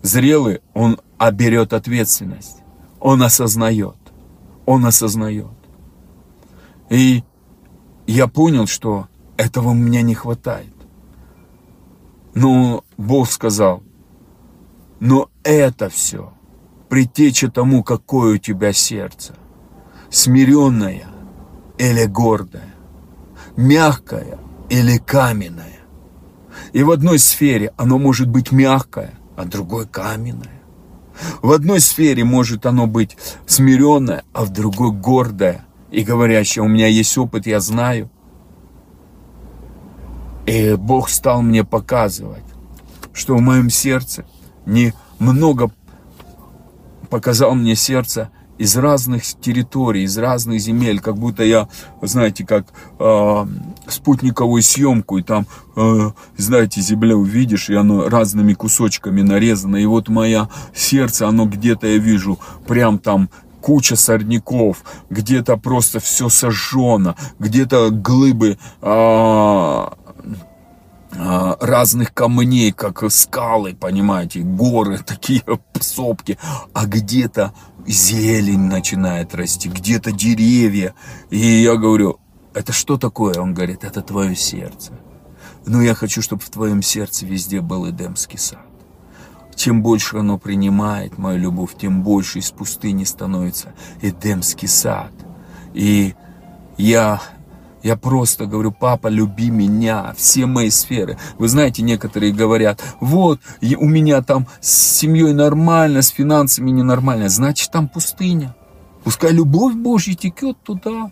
[0.02, 2.62] зрелый, он оберет ответственность.
[3.00, 3.96] Он осознает.
[4.64, 5.55] Он осознает.
[6.88, 7.24] И
[8.06, 10.74] я понял, что этого меня не хватает.
[12.34, 13.82] Но Бог сказал,
[15.00, 16.32] но это все
[16.88, 19.34] притеча тому, какое у тебя сердце.
[20.10, 21.06] Смиренное
[21.78, 22.74] или гордое,
[23.56, 25.80] мягкое или каменное.
[26.72, 30.62] И в одной сфере оно может быть мягкое, а другой каменное.
[31.42, 33.16] В одной сфере может оно быть
[33.46, 38.10] смиренное, а в другой гордое, и говорящая, у меня есть опыт, я знаю.
[40.46, 42.44] И Бог стал мне показывать,
[43.12, 44.24] что в моем сердце
[44.64, 45.70] не много
[47.10, 51.68] показал мне сердце из разных территорий, из разных земель, как будто я,
[52.00, 52.66] знаете, как
[52.98, 53.46] э,
[53.86, 60.08] спутниковую съемку, и там, э, знаете, земля увидишь, и оно разными кусочками нарезано, и вот
[60.08, 63.28] мое сердце, оно где-то я вижу, прям там
[63.66, 69.92] куча сорняков, где-то просто все сожжено, где-то глыбы а,
[71.10, 75.42] а, разных камней, как скалы, понимаете, горы, такие
[75.80, 76.38] сопки,
[76.74, 77.54] а где-то
[77.88, 80.94] зелень начинает расти, где-то деревья.
[81.30, 82.20] И я говорю,
[82.54, 83.34] это что такое?
[83.40, 84.92] Он говорит, это твое сердце.
[85.66, 88.65] Но я хочу, чтобы в твоем сердце везде был Эдемский сад.
[89.56, 95.10] Чем больше оно принимает мою любовь, тем больше из пустыни становится Эдемский сад.
[95.72, 96.14] И
[96.76, 97.22] я,
[97.82, 101.18] я просто говорю, папа, люби меня, все мои сферы.
[101.38, 107.30] Вы знаете, некоторые говорят, вот, у меня там с семьей нормально, с финансами ненормально.
[107.30, 108.54] Значит, там пустыня.
[109.04, 111.10] Пускай любовь Божья текет туда.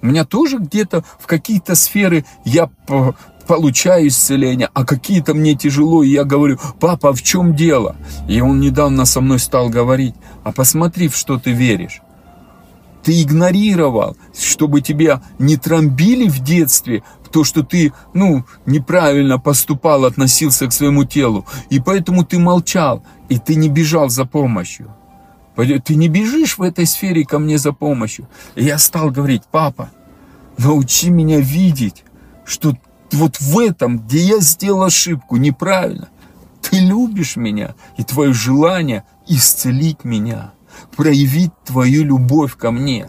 [0.00, 2.70] У меня тоже где-то в какие-то сферы я
[3.46, 7.96] получаю исцеление, а какие-то мне тяжело, и я говорю, папа, а в чем дело?
[8.28, 10.14] И он недавно со мной стал говорить,
[10.44, 12.00] а посмотри, в что ты веришь.
[13.02, 20.66] ты игнорировал, чтобы тебя не трамбили в детстве, то, что ты, ну, неправильно поступал, относился
[20.66, 21.46] к своему телу.
[21.70, 24.94] И поэтому ты молчал, и ты не бежал за помощью.
[25.56, 28.28] Ты не бежишь в этой сфере ко мне за помощью.
[28.54, 29.90] И я стал говорить, папа,
[30.58, 32.04] научи меня видеть,
[32.44, 32.76] что
[33.16, 36.08] вот в этом, где я сделал ошибку, неправильно,
[36.60, 40.52] ты любишь меня, и твое желание исцелить меня,
[40.96, 43.08] проявить твою любовь ко мне.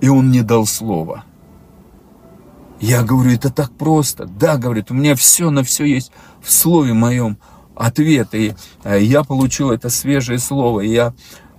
[0.00, 1.24] И он мне дал слово.
[2.80, 4.26] Я говорю, это так просто.
[4.26, 6.12] Да, говорит, у меня все на все есть
[6.42, 7.38] в слове моем
[7.74, 8.34] ответ.
[8.34, 8.54] И
[8.84, 10.80] э, я получил это свежее слово.
[10.80, 11.14] И я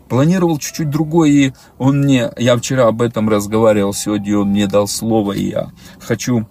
[0.08, 4.88] планировал чуть-чуть другое, и он мне, я вчера об этом разговаривал, сегодня он мне дал
[4.88, 6.48] слово, и я хочу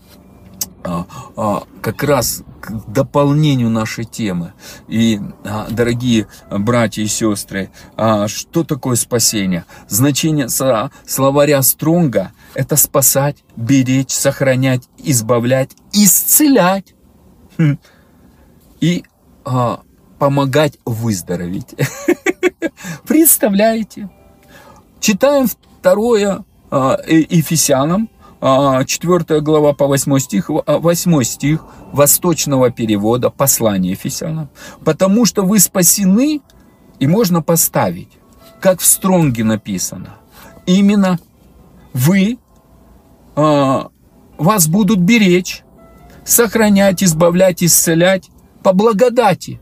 [1.80, 4.52] как раз к дополнению нашей темы.
[4.88, 9.64] И, а, дорогие братья и сестры, а, что такое спасение?
[9.88, 16.94] Значение словаря Стронга– это спасать, беречь, сохранять, избавлять, исцелять
[17.56, 17.78] хм.
[18.80, 19.04] и
[19.44, 19.80] а,
[20.18, 21.74] помогать выздороветь.
[23.06, 24.08] Представляете?
[25.00, 25.46] Читаем
[25.78, 28.08] второе а, Ефесянам,
[28.40, 34.48] 4 а, глава по 8 стих, 8 стих восточного перевода послания Ефесянам.
[34.84, 36.40] Потому что вы спасены,
[36.98, 38.10] и можно поставить,
[38.60, 40.16] как в Стронге написано.
[40.66, 41.18] Именно
[41.92, 42.38] вы,
[43.36, 43.88] а,
[44.38, 45.62] вас будут беречь,
[46.24, 48.30] сохранять, избавлять, исцелять
[48.62, 49.60] по благодати.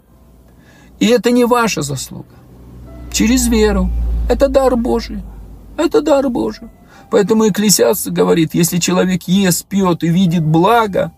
[0.99, 2.35] И это не ваша заслуга
[3.13, 3.91] через веру.
[4.29, 5.23] Это дар Божий.
[5.77, 6.69] Это дар Божий.
[7.15, 11.13] Поэтому Экклесиаст говорит, если человек ест, пьет и видит благо,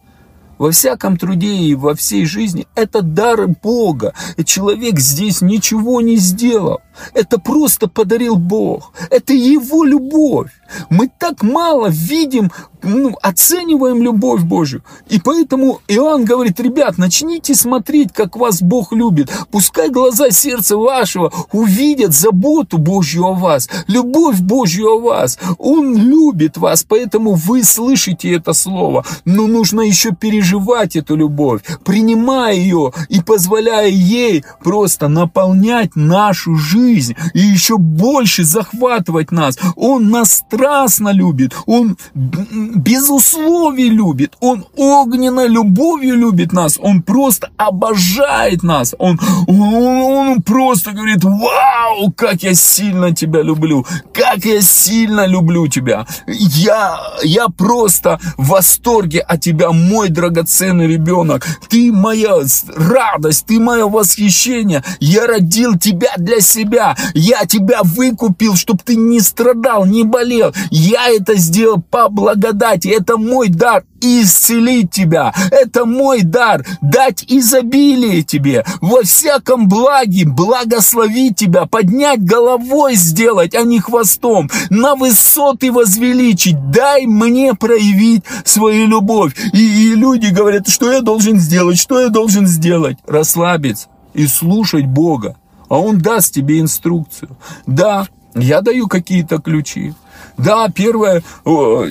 [0.59, 4.15] во всяком труде и во всей жизни, это дар Бога.
[4.45, 6.81] Человек здесь ничего не сделал.
[7.15, 8.93] Это просто подарил Бог.
[9.11, 10.51] Это Его любовь.
[10.91, 12.51] Мы так мало видим,
[12.83, 14.83] ну, оцениваем любовь Божью.
[15.09, 19.31] И поэтому Иоанн говорит, ребят, начните смотреть, как вас Бог любит.
[19.51, 25.39] Пускай глаза сердца вашего увидят заботу Божью о вас, любовь Божью о вас.
[25.59, 29.05] Он любит вас, поэтому вы слышите это слово.
[29.25, 30.13] Но нужно еще
[30.47, 38.44] переживать эту любовь, принимая ее и позволяя ей просто наполнять нашу жизнь и еще больше
[38.44, 39.59] захватывать нас.
[39.76, 47.51] Он нас страстно любит, Он без условий любит, Он огненной любовью любит нас, Он просто
[47.57, 54.61] обожает нас, Он, он, он просто говорит, вау, как я сильно тебя люблю, как я
[54.61, 62.37] сильно люблю тебя, я, я просто в восторге от тебя, мой драгоценный ребенок, ты моя
[62.76, 69.20] радость, ты мое восхищение, я родил тебя для себя, я тебя выкупил, чтобы ты не
[69.20, 70.53] страдал, не болел.
[70.70, 72.89] Я это сделал по благодати.
[72.89, 75.32] Это мой дар исцелить тебя.
[75.51, 78.64] Это мой дар дать изобилие тебе.
[78.80, 84.51] Во всяком благе благословить тебя, поднять головой сделать, а не хвостом.
[84.70, 86.70] На высоты возвеличить.
[86.70, 89.34] Дай мне проявить свою любовь.
[89.53, 92.99] И, и люди говорят, что я должен сделать, что я должен сделать.
[93.07, 95.36] Расслабиться и слушать Бога.
[95.68, 97.36] А Он даст тебе инструкцию.
[97.66, 99.94] Да, я даю какие-то ключи.
[100.36, 101.22] Да, первое,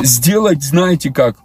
[0.03, 1.35] сделать, знаете как,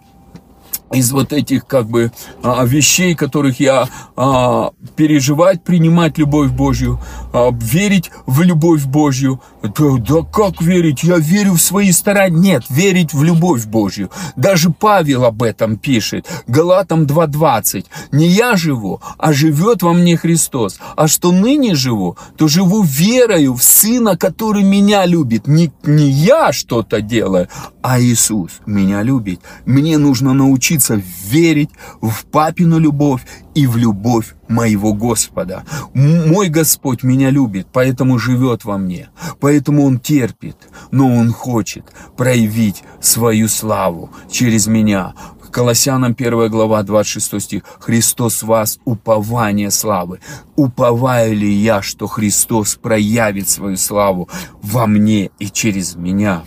[0.91, 2.11] из вот этих как бы
[2.43, 6.99] а, вещей, которых я а, переживать, принимать любовь Божью,
[7.33, 9.41] а, верить в любовь Божью.
[9.61, 11.03] Да, да как верить?
[11.03, 12.51] Я верю в свои старания.
[12.51, 14.09] Нет, верить в любовь Божью.
[14.35, 16.27] Даже Павел об этом пишет.
[16.47, 17.85] Галатам 2.20.
[18.11, 20.79] Не я живу, а живет во мне Христос.
[20.95, 25.47] А что ныне живу, то живу верою в Сына, который меня любит.
[25.47, 27.47] Не, не я что-то делаю,
[27.81, 29.39] а Иисус меня любит.
[29.65, 31.69] Мне нужно научиться научиться верить
[32.01, 33.21] в папину любовь
[33.55, 35.63] и в любовь моего Господа.
[35.93, 39.09] Мой Господь меня любит, поэтому живет во мне,
[39.39, 40.57] поэтому Он терпит,
[40.91, 41.85] но Он хочет
[42.17, 45.13] проявить свою славу через меня.
[45.51, 47.63] Колоссянам 1 глава 26 стих.
[47.79, 50.19] Христос вас упование славы.
[50.55, 54.29] Уповаю ли я, что Христос проявит свою славу
[54.61, 56.43] во мне и через меня?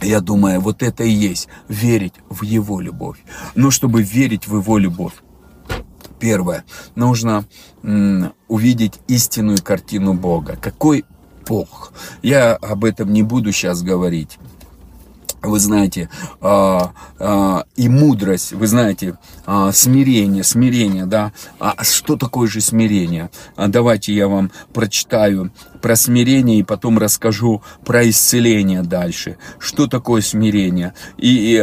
[0.00, 3.18] Я думаю, вот это и есть верить в Его любовь.
[3.54, 5.14] Но чтобы верить в Его любовь,
[6.20, 7.44] первое, нужно
[8.48, 10.56] увидеть истинную картину Бога.
[10.60, 11.04] Какой
[11.46, 11.92] Бог?
[12.22, 14.38] Я об этом не буду сейчас говорить.
[15.42, 16.08] Вы знаете,
[16.40, 21.32] а, а, и мудрость, вы знаете, а, смирение, смирение, да.
[21.60, 23.30] А что такое же смирение?
[23.56, 29.38] А давайте я вам прочитаю про смирение и потом расскажу про исцеление дальше.
[29.58, 30.94] Что такое смирение?
[31.16, 31.62] И, и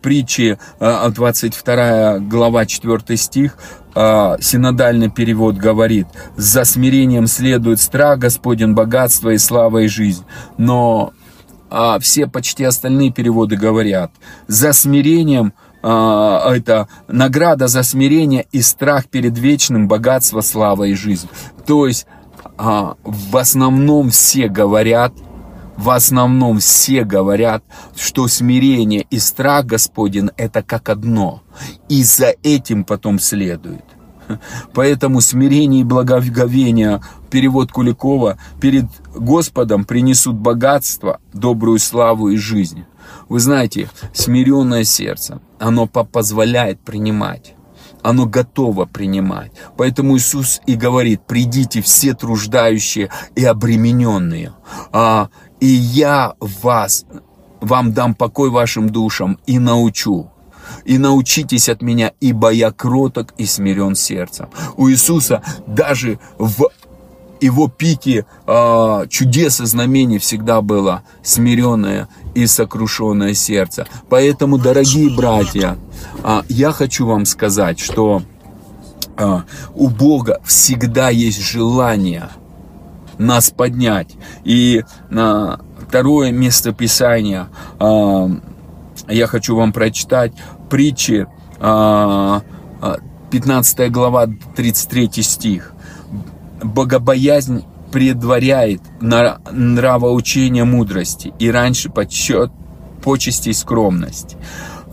[0.00, 3.56] притчи 22 глава 4 стих
[3.92, 6.06] синодальный перевод говорит,
[6.36, 10.24] за смирением следует страх Господень, богатство и слава и жизнь.
[10.58, 11.12] Но
[11.70, 14.10] а все почти остальные переводы говорят,
[14.48, 15.52] за смирением
[15.82, 21.28] а, это награда за смирение и страх перед вечным, богатство, слава и жизнь.
[21.66, 22.06] То есть
[22.58, 25.12] а, в основном все говорят,
[25.76, 27.64] в основном все говорят,
[27.96, 31.42] что смирение и страх Господень это как одно.
[31.88, 33.84] И за этим потом следует.
[34.74, 37.00] Поэтому смирение и благоговение,
[37.30, 42.84] перевод Куликова, перед Господом принесут богатство, добрую славу и жизнь.
[43.28, 47.54] Вы знаете, смиренное сердце, оно позволяет принимать
[48.02, 49.52] оно готово принимать.
[49.76, 54.54] Поэтому Иисус и говорит, придите все труждающие и обремененные,
[54.90, 55.28] а,
[55.60, 57.04] и я вас,
[57.60, 60.30] вам дам покой вашим душам и научу
[60.84, 64.48] и научитесь от меня, ибо я кроток и смирен сердцем.
[64.76, 66.68] У Иисуса даже в
[67.40, 73.86] его пике э, чудес и знамений всегда было смиренное и сокрушенное сердце.
[74.08, 75.78] Поэтому, дорогие братья,
[76.22, 78.22] э, я хочу вам сказать, что
[79.16, 79.40] э,
[79.74, 82.28] у Бога всегда есть желание
[83.18, 84.16] нас поднять.
[84.44, 85.56] И э,
[85.86, 87.48] второе место Писания
[87.78, 88.28] э,
[89.08, 90.32] я хочу вам прочитать
[90.70, 91.26] притчи,
[91.58, 92.42] 15 а,
[93.30, 95.74] а, глава, 33 стих.
[96.62, 102.50] Богобоязнь предваряет нравоучение мудрости и раньше подсчет
[103.02, 104.36] почести и скромность.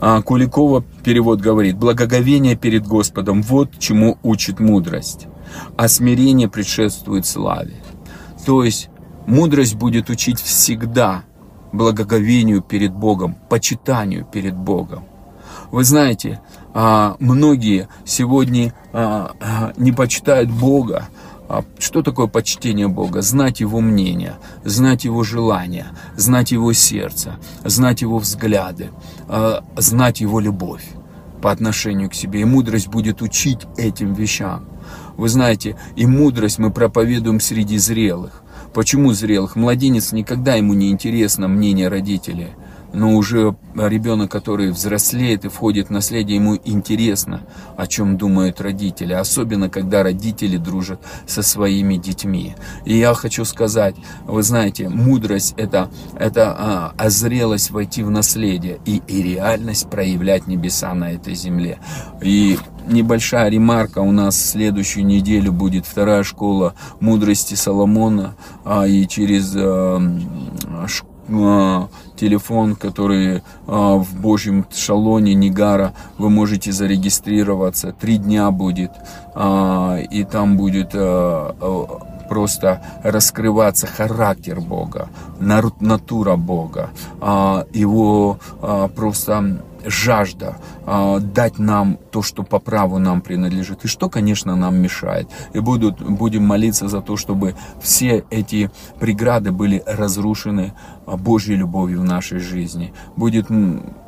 [0.00, 5.26] А Куликова перевод говорит, благоговение перед Господом, вот чему учит мудрость,
[5.76, 7.74] а смирение предшествует славе.
[8.46, 8.90] То есть
[9.26, 11.24] мудрость будет учить всегда
[11.72, 15.04] благоговению перед Богом, почитанию перед Богом.
[15.70, 16.40] Вы знаете,
[16.72, 21.08] а, многие сегодня а, а, не почитают Бога.
[21.78, 23.22] Что такое почтение Бога?
[23.22, 28.90] Знать Его мнение, знать Его желания, знать Его сердце, знать Его взгляды,
[29.78, 30.84] знать Его любовь
[31.40, 32.42] по отношению к себе.
[32.42, 34.66] И мудрость будет учить этим вещам.
[35.16, 38.42] Вы знаете, и мудрость мы проповедуем среди зрелых.
[38.74, 39.56] Почему зрелых?
[39.56, 42.50] Младенец никогда ему не интересно мнение родителей–
[42.92, 47.42] но уже ребенок, который взрослеет и входит в наследие, ему интересно,
[47.76, 52.54] о чем думают родители, особенно когда родители дружат со своими детьми.
[52.84, 58.78] И я хочу сказать, вы знаете, мудрость это, это а, а зрелость войти в наследие
[58.84, 61.78] и, и реальность проявлять небеса на этой земле.
[62.22, 68.34] И небольшая ремарка, у нас в следующую неделю будет вторая школа мудрости Соломона,
[68.64, 70.00] а, и через а,
[70.64, 70.86] а,
[72.16, 77.92] телефон, который а, в Божьем шалоне Нигара, вы можете зарегистрироваться.
[77.92, 78.90] Три дня будет,
[79.34, 80.94] а, и там будет
[82.28, 85.08] просто раскрываться характер Бога,
[85.40, 86.90] натура Бога,
[87.72, 88.38] его
[88.94, 90.56] просто жажда
[90.86, 95.28] э, дать нам то, что по праву нам принадлежит, и что, конечно, нам мешает.
[95.52, 98.70] И будут, будем молиться за то, чтобы все эти
[99.00, 100.74] преграды были разрушены
[101.06, 102.92] Божьей любовью в нашей жизни.
[103.16, 103.48] Будет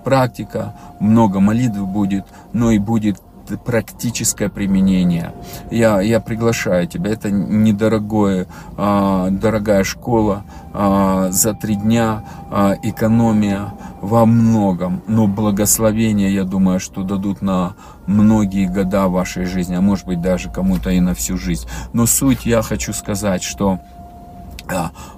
[0.04, 3.20] практика, много молитв будет, но и будет
[3.56, 5.32] практическое применение.
[5.70, 7.10] Я, я приглашаю тебя.
[7.10, 8.46] Это недорогое,
[8.76, 15.02] а, дорогая школа а, за три дня, а, экономия во многом.
[15.06, 17.74] Но благословение, я думаю, что дадут на
[18.06, 21.66] многие года вашей жизни, а может быть даже кому-то и на всю жизнь.
[21.92, 23.80] Но суть я хочу сказать, что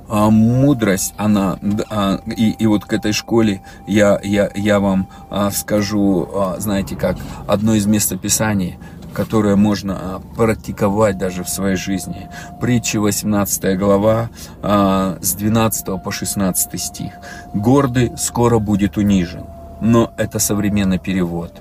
[0.09, 1.59] мудрость, она,
[1.91, 6.97] а, и, и вот к этой школе я, я, я вам а, скажу, а, знаете,
[6.97, 8.79] как одно из местописаний,
[9.13, 12.29] которое можно а, практиковать даже в своей жизни.
[12.61, 14.31] Притча 18 глава
[14.63, 17.13] а, с 12 по 16 стих.
[17.55, 19.45] «Гордый скоро будет унижен».
[19.81, 21.61] Но это современный перевод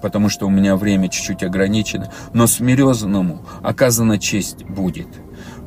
[0.00, 5.08] потому что у меня время чуть-чуть ограничено, но смиренному оказана честь будет.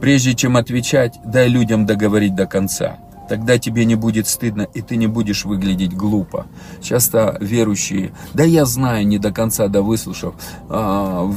[0.01, 2.97] Прежде чем отвечать, дай людям договорить до конца.
[3.29, 6.47] Тогда тебе не будет стыдно, и ты не будешь выглядеть глупо.
[6.81, 10.33] Часто верующие, да я знаю, не до конца, да выслушав,
[10.69, 11.31] а,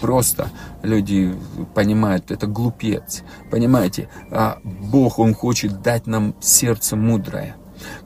[0.00, 0.50] просто
[0.82, 1.36] люди
[1.74, 3.22] понимают, это глупец.
[3.50, 7.54] Понимаете, а Бог, Он хочет дать нам сердце мудрое,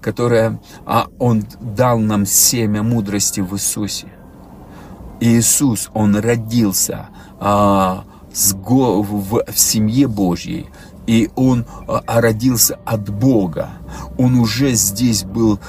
[0.00, 4.08] которое а Он дал нам семя мудрости в Иисусе.
[5.20, 7.08] Иисус, Он родился
[7.38, 8.04] а,
[8.34, 10.66] в, семье Божьей,
[11.06, 13.70] и он а, родился от Бога.
[14.18, 15.60] Он уже здесь был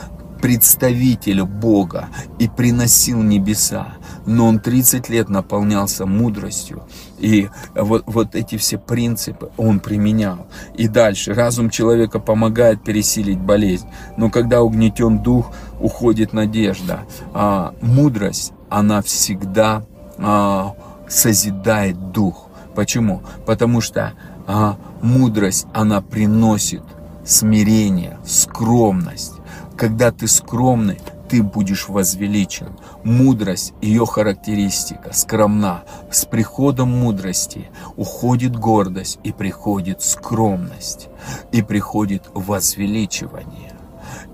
[0.41, 2.09] представитель Бога
[2.39, 3.95] и приносил небеса.
[4.25, 6.83] Но он 30 лет наполнялся мудростью.
[7.19, 10.47] И вот, вот эти все принципы он применял.
[10.75, 11.33] И дальше.
[11.33, 13.87] Разум человека помогает пересилить болезнь.
[14.17, 17.01] Но когда угнетен дух, уходит надежда.
[17.33, 19.83] А, мудрость, она всегда
[20.17, 20.75] а,
[21.07, 22.44] созидает дух.
[22.75, 23.21] Почему?
[23.45, 24.13] Потому что
[24.47, 26.83] а мудрость, она приносит
[27.25, 29.33] смирение, скромность.
[29.75, 32.69] Когда ты скромный, ты будешь возвеличен.
[33.03, 35.83] Мудрость, ее характеристика, скромна.
[36.11, 41.09] С приходом мудрости уходит гордость и приходит скромность.
[41.51, 43.73] И приходит возвеличивание.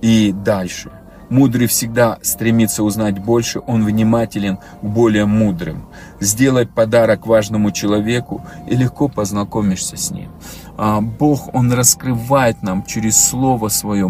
[0.02, 0.92] И дальше.
[1.32, 5.88] Мудрый всегда стремится узнать больше, он внимателен к более мудрым.
[6.20, 10.30] Сделай подарок важному человеку и легко познакомишься с ним.
[10.78, 14.10] А, Бог, Он раскрывает нам через Слово Свое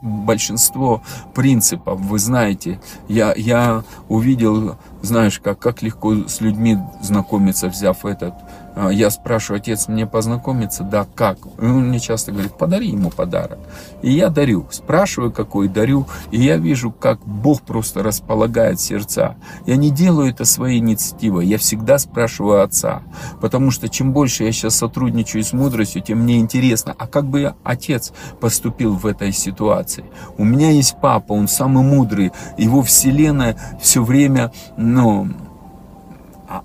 [0.00, 1.02] большинство
[1.34, 2.00] принципов.
[2.00, 8.32] Вы знаете, я, я увидел, знаешь, как, как легко с людьми знакомиться, взяв этот
[8.76, 10.82] я спрашиваю, отец, мне познакомиться?
[10.82, 11.38] Да, как?
[11.60, 13.58] И он мне часто говорит, подари ему подарок.
[14.00, 14.66] И я дарю.
[14.70, 16.06] Спрашиваю, какой, дарю.
[16.30, 19.36] И я вижу, как Бог просто располагает сердца.
[19.66, 21.46] Я не делаю это своей инициативой.
[21.46, 23.02] Я всегда спрашиваю отца.
[23.40, 27.54] Потому что чем больше я сейчас сотрудничаю с мудростью, тем мне интересно, а как бы
[27.64, 30.04] отец поступил в этой ситуации?
[30.38, 32.32] У меня есть папа, он самый мудрый.
[32.56, 35.51] Его вселенная все время, ну, а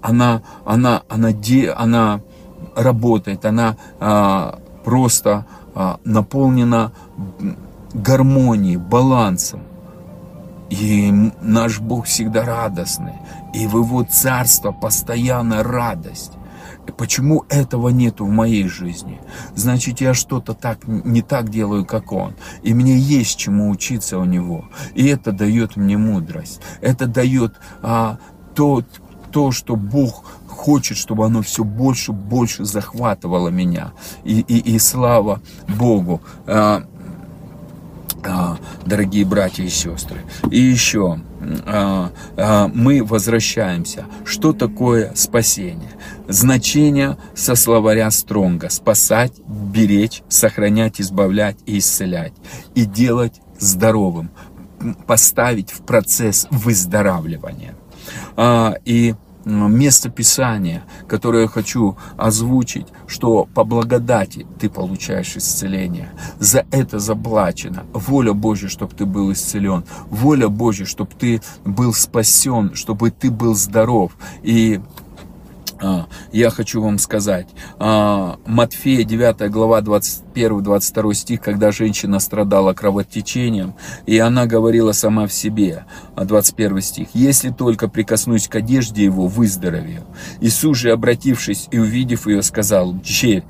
[0.01, 2.21] она, она, она, де, она
[2.75, 6.91] работает, она а, просто а, наполнена
[7.93, 9.61] гармонией, балансом.
[10.69, 11.11] И
[11.41, 13.13] наш Бог всегда радостный.
[13.53, 16.33] И в Его царство постоянно радость.
[16.97, 19.19] Почему этого нету в моей жизни?
[19.55, 22.35] Значит, я что-то так не так делаю, как Он.
[22.63, 24.65] И мне есть чему учиться у Него.
[24.93, 26.61] И это дает мне мудрость.
[26.81, 28.17] Это дает а,
[28.55, 28.85] тот
[29.31, 33.93] то, что Бог хочет, чтобы оно все больше и больше захватывало меня.
[34.23, 36.83] И, и, и слава Богу, а,
[38.23, 40.21] а, дорогие братья и сестры.
[40.51, 41.19] И еще
[41.65, 44.05] а, а, мы возвращаемся.
[44.25, 45.91] Что такое спасение?
[46.27, 48.69] Значение со словаря Стронга.
[48.69, 52.33] Спасать, беречь, сохранять, избавлять и исцелять.
[52.75, 54.31] И делать здоровым.
[55.05, 57.75] Поставить в процесс выздоравливания.
[58.35, 59.15] А, и
[59.47, 66.11] место Писания, которое я хочу озвучить, что по благодати ты получаешь исцеление.
[66.39, 67.85] За это заплачено.
[67.93, 69.85] Воля Божья, чтобы ты был исцелен.
[70.09, 74.11] Воля Божья, чтобы ты был спасен, чтобы ты был здоров.
[74.43, 74.81] И
[76.31, 77.47] я хочу вам сказать,
[77.79, 83.75] а, Матфея 9 глава 21-22 стих, когда женщина страдала кровотечением,
[84.05, 89.27] и она говорила сама в себе, 21 а, стих, «Если только прикоснусь к одежде его,
[89.27, 90.03] выздоровею».
[90.41, 93.43] Иисус же, обратившись и увидев ее, сказал, «Черь,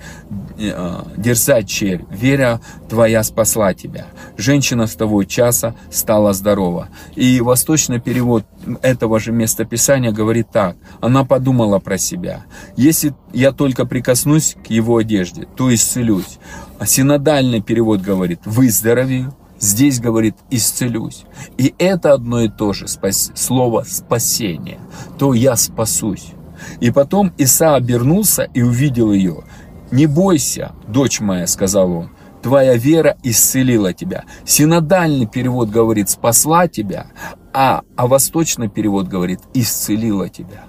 [1.17, 2.59] дерзать, черь, веря
[2.89, 4.07] твоя спасла тебя».
[4.37, 6.89] Женщина с того часа стала здорова.
[7.15, 8.45] И восточный перевод
[8.81, 12.45] этого же местописания говорит так, она подумала про себя.
[12.75, 16.39] Если я только прикоснусь к его одежде, то исцелюсь.
[16.79, 21.23] А синодальный перевод говорит «выздоровею», здесь говорит «исцелюсь».
[21.57, 23.31] И это одно и то же спас...
[23.35, 24.79] слово «спасение»,
[25.17, 26.33] то я спасусь.
[26.79, 29.43] И потом Иса обернулся и увидел ее.
[29.91, 32.09] «Не бойся, дочь моя», сказал он,
[32.47, 34.23] твоя вера исцелила тебя.
[34.45, 37.07] Синодальный перевод говорит «спасла тебя»,
[37.51, 40.63] а, а восточный перевод говорит «исцелила тебя»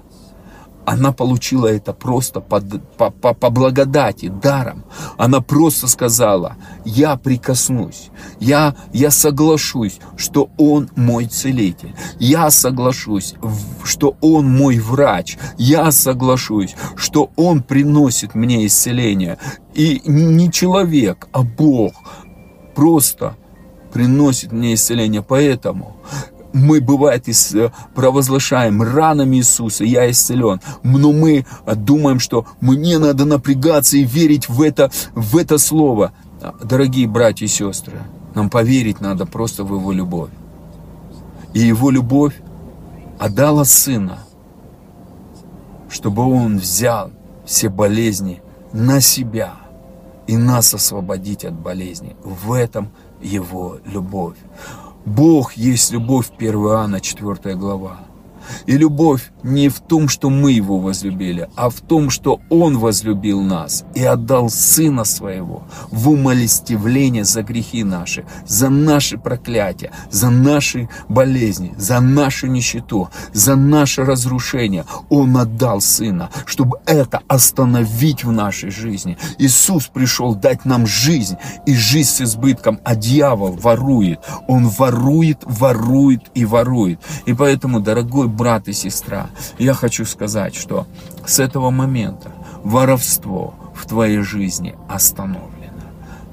[0.88, 2.62] она получила это просто по,
[2.96, 4.84] по, по, по благодати, даром.
[5.18, 8.08] Она просто сказала, я прикоснусь,
[8.40, 11.94] я, я соглашусь, что Он мой целитель.
[12.18, 13.34] Я соглашусь,
[13.84, 15.36] что Он мой врач.
[15.58, 19.36] Я соглашусь, что Он приносит мне исцеление.
[19.74, 21.92] И не человек, а Бог
[22.74, 23.36] просто
[23.92, 25.22] приносит мне исцеление.
[25.22, 25.96] Поэтому
[26.52, 30.60] мы, бывает, э, провозглашаем ранами Иисуса, я исцелен.
[30.82, 36.12] Но мы э, думаем, что мне надо напрягаться и верить в это, в это слово.
[36.62, 38.02] Дорогие братья и сестры,
[38.34, 40.30] нам поверить надо просто в Его любовь.
[41.52, 42.34] И Его любовь
[43.18, 44.20] отдала Сына.
[45.90, 47.10] чтобы Он взял
[47.46, 48.42] все болезни
[48.72, 49.54] на себя
[50.26, 52.14] и нас освободить от болезней.
[52.22, 52.90] В этом
[53.22, 54.36] Его любовь.
[55.08, 58.07] Бог есть любовь, 1 Иоанна, 4 глава.
[58.66, 63.40] И любовь не в том, что мы Его возлюбили, а в том, что Он возлюбил
[63.42, 70.88] нас и отдал Сына Своего в умолестивление за грехи наши, за наши проклятия, за наши
[71.08, 74.84] болезни, за нашу нищету, за наше разрушение.
[75.08, 79.16] Он отдал Сына, чтобы это остановить в нашей жизни.
[79.38, 81.36] Иисус пришел дать нам жизнь,
[81.66, 84.20] и жизнь с избытком, а дьявол ворует.
[84.46, 87.00] Он ворует, ворует и ворует.
[87.26, 89.26] И поэтому, дорогой брат и сестра,
[89.58, 90.86] я хочу сказать, что
[91.26, 92.30] с этого момента
[92.64, 95.58] воровство в твоей жизни остановлено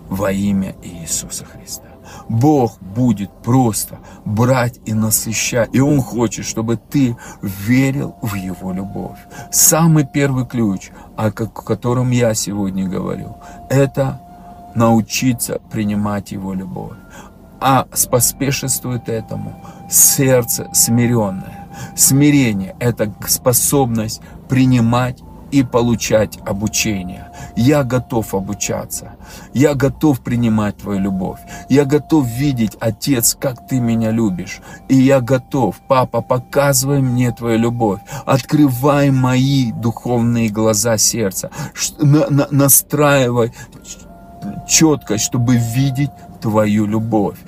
[0.10, 1.84] во имя Иисуса Христа.
[2.30, 5.70] Бог будет просто брать и насыщать.
[5.74, 9.18] И Он хочет, чтобы ты верил в Его любовь.
[9.52, 13.36] Самый первый ключ, о котором я сегодня говорю,
[13.70, 14.22] это
[14.76, 16.98] научиться принимать Его любовь.
[17.60, 21.65] А споспешествует этому сердце смиренное.
[21.96, 25.22] Смирение– это способность принимать
[25.52, 27.32] и получать обучение.
[27.56, 29.16] Я готов обучаться.
[29.54, 31.40] Я готов принимать Твою любовь.
[31.70, 34.60] Я готов видеть, Отец, как Ты меня любишь.
[34.90, 38.02] И я готов, Папа, показывай мне Твою любовь.
[38.26, 41.50] Открывай мои духовные глаза сердца.
[42.00, 43.54] Настраивай
[44.68, 46.12] четкость, чтобы видеть
[46.46, 47.40] Твою любовь.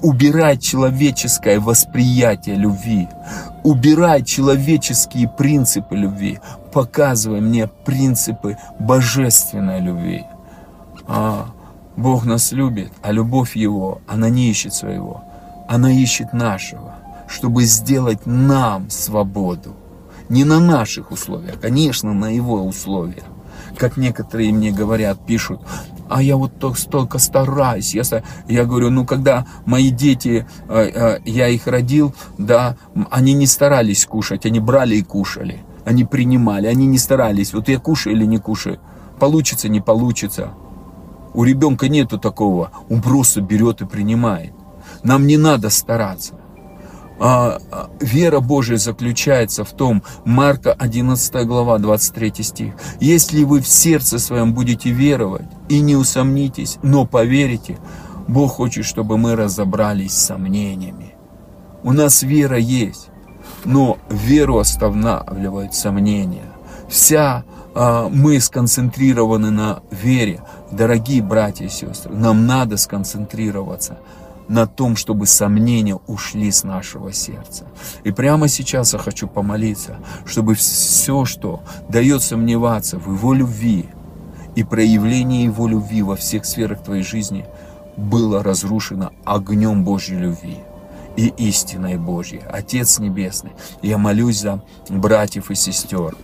[0.00, 3.06] Убирай человеческое восприятие любви.
[3.64, 6.40] Убирай человеческие принципы любви.
[6.72, 10.24] Показывай мне принципы божественной любви.
[11.06, 11.48] А,
[11.96, 15.22] Бог нас любит, а любовь Его, она не ищет своего.
[15.68, 16.94] Она ищет нашего,
[17.28, 19.76] чтобы сделать нам свободу.
[20.30, 23.24] Не на наших условиях, конечно, на Его условиях.
[23.76, 25.60] Как некоторые мне говорят, пишут,
[26.08, 27.94] а я вот так столько стараюсь.
[27.94, 28.02] Я,
[28.48, 32.76] я говорю, ну когда мои дети, э, э, я их родил, да,
[33.10, 35.62] они не старались кушать, они брали и кушали.
[35.84, 37.54] Они принимали, они не старались.
[37.54, 38.80] Вот я кушаю или не кушаю.
[39.20, 40.50] Получится, не получится.
[41.32, 42.70] У ребенка нету такого.
[42.90, 44.52] Он просто берет и принимает.
[45.02, 46.34] Нам не надо стараться.
[47.18, 52.74] А, а, вера Божия заключается в том, Марка 11 глава, 23 стих.
[53.00, 57.78] Если вы в сердце своем будете веровать и не усомнитесь, но поверите,
[58.28, 61.14] Бог хочет, чтобы мы разобрались с сомнениями.
[61.82, 63.08] У нас вера есть,
[63.64, 66.52] но веру останавливают сомнения.
[66.88, 67.44] Вся
[67.74, 70.42] а, мы сконцентрированы на вере.
[70.70, 73.98] Дорогие братья и сестры, нам надо сконцентрироваться
[74.48, 77.66] на том, чтобы сомнения ушли с нашего сердца.
[78.04, 83.86] И прямо сейчас я хочу помолиться, чтобы все, что дает сомневаться в Его любви
[84.54, 87.46] и проявлении Его любви во всех сферах твоей жизни,
[87.96, 90.58] было разрушено огнем Божьей любви
[91.16, 92.42] и истиной Божьей.
[92.48, 96.14] Отец Небесный, я молюсь за братьев и сестер,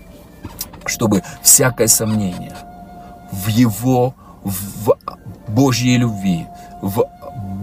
[0.86, 2.54] чтобы всякое сомнение
[3.32, 4.14] в Его,
[4.44, 4.96] в
[5.48, 6.46] Божьей любви,
[6.82, 7.04] в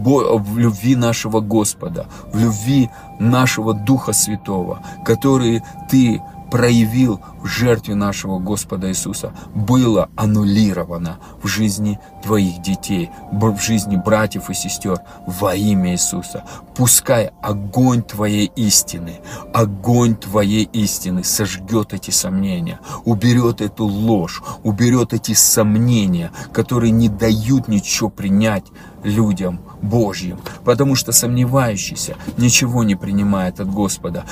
[0.03, 2.89] в любви нашего Господа, в любви
[3.19, 11.99] нашего Духа Святого, который Ты проявил в жертве нашего Господа Иисуса, было аннулировано в жизни
[12.23, 16.43] твоих детей, в жизни братьев и сестер во имя Иисуса.
[16.75, 19.19] Пускай огонь Твоей истины,
[19.53, 27.67] огонь Твоей истины сожгет эти сомнения, уберет эту ложь, уберет эти сомнения, которые не дают
[27.67, 28.65] ничего принять
[29.03, 34.25] людям Божьим, потому что сомневающийся ничего не принимает от Господа.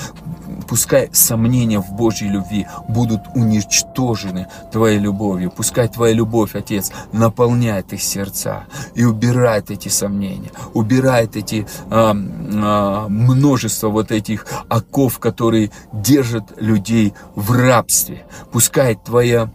[0.68, 5.50] Пускай сомнения в Божьей любви будут уничтожены Твоей любовью.
[5.50, 13.08] Пускай Твоя любовь, Отец, наполняет их сердца и убирает эти сомнения, убирает эти а, а,
[13.08, 18.26] множество вот этих оков, которые держат людей в рабстве.
[18.52, 19.50] Пускай Твоя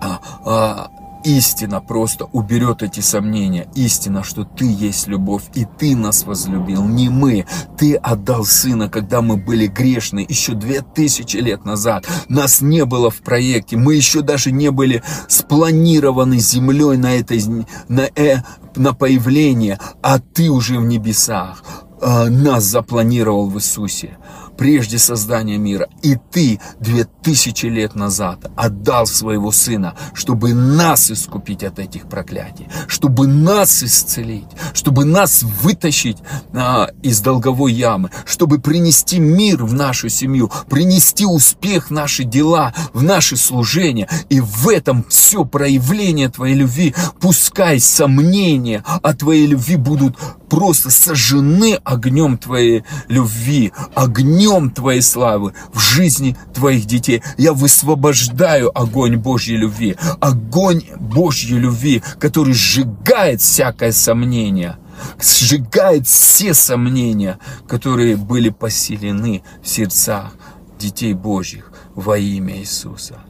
[0.00, 0.90] а, а,
[1.24, 3.68] Истина просто уберет эти сомнения.
[3.74, 7.44] Истина, что Ты есть любовь, и Ты нас возлюбил, не мы.
[7.76, 12.06] Ты отдал Сына, когда мы были грешны, еще две тысячи лет назад.
[12.28, 17.42] Нас не было в проекте, мы еще даже не были спланированы землей на, этой,
[17.88, 18.42] на, э,
[18.76, 21.62] на появление, а Ты уже в небесах.
[22.00, 24.16] Э, нас запланировал в Иисусе.
[24.58, 25.88] Прежде создания мира.
[26.02, 32.68] И ты две тысячи лет назад отдал своего сына, чтобы нас искупить от этих проклятий,
[32.88, 36.18] чтобы нас исцелить, чтобы нас вытащить
[36.52, 42.74] а, из долговой ямы, чтобы принести мир в нашу семью, принести успех в наши дела,
[42.92, 44.08] в наше служение.
[44.28, 46.94] И в этом все проявление твоей любви.
[47.20, 50.16] Пускай сомнения о твоей любви будут
[50.50, 57.22] просто сожжены огнем твоей любви, огнем твоей славы в жизни твоих детей.
[57.36, 64.76] Я высвобождаю огонь Божьей любви, огонь Божьей любви, который сжигает всякое сомнение
[65.20, 67.38] сжигает все сомнения,
[67.68, 70.34] которые были поселены в сердцах
[70.76, 73.20] детей Божьих во имя Иисуса.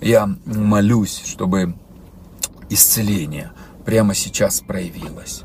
[0.00, 1.74] Я молюсь, чтобы
[2.70, 3.50] исцеление
[3.84, 5.42] прямо сейчас проявилось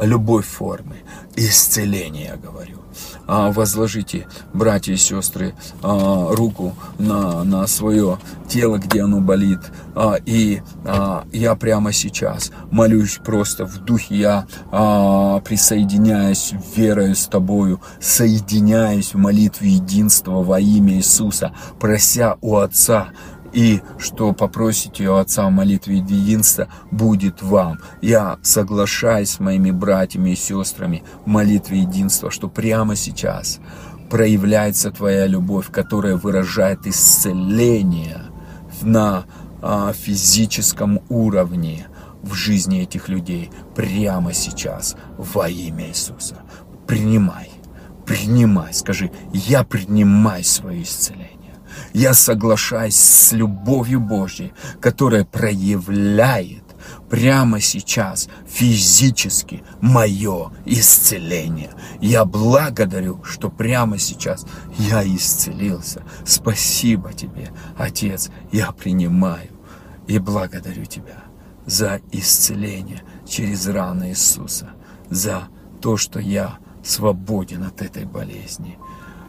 [0.00, 0.96] любой формы.
[1.36, 2.83] Исцеление, я говорю.
[3.26, 8.18] А, возложите, братья и сестры, а, руку на, на свое
[8.48, 9.60] тело, где оно болит.
[9.94, 10.60] А, и
[11.32, 14.46] я прямо сейчас молюсь просто в духе, я
[15.44, 23.08] присоединяюсь верою с тобою, соединяюсь в молитве единства во имя Иисуса, прося у Отца
[23.54, 27.78] и что попросите у Отца в молитве единства, будет вам.
[28.02, 33.60] Я соглашаюсь с моими братьями и сестрами в молитве единства, что прямо сейчас
[34.10, 38.22] проявляется Твоя любовь, которая выражает исцеление
[38.82, 39.24] на
[39.62, 41.86] а, физическом уровне
[42.22, 46.38] в жизни этих людей прямо сейчас во имя Иисуса.
[46.88, 47.50] Принимай,
[48.04, 51.33] принимай, скажи, я принимаю свое исцеление
[51.92, 56.64] я соглашаюсь с любовью Божьей, которая проявляет
[57.08, 61.70] прямо сейчас физически мое исцеление.
[62.00, 64.46] Я благодарю, что прямо сейчас
[64.78, 66.02] я исцелился.
[66.24, 69.50] Спасибо тебе, Отец, я принимаю
[70.06, 71.24] и благодарю тебя
[71.66, 74.70] за исцеление через раны Иисуса,
[75.08, 75.44] за
[75.80, 78.78] то, что я свободен от этой болезни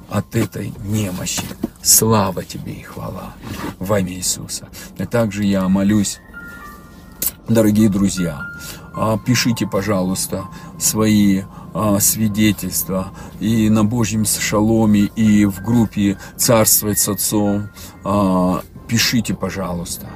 [0.10, 1.44] от этой немощи.
[1.82, 3.34] Слава тебе и хвала
[3.80, 4.70] во имя Иисуса.
[4.98, 6.20] И также я молюсь,
[7.48, 8.42] дорогие друзья,
[8.96, 10.46] а, пишите, пожалуйста,
[10.80, 11.44] свои
[11.74, 17.70] а, свидетельства и на Божьем шаломе, и в группе «Царствовать с Отцом».
[18.04, 20.08] А, пишите, пожалуйста,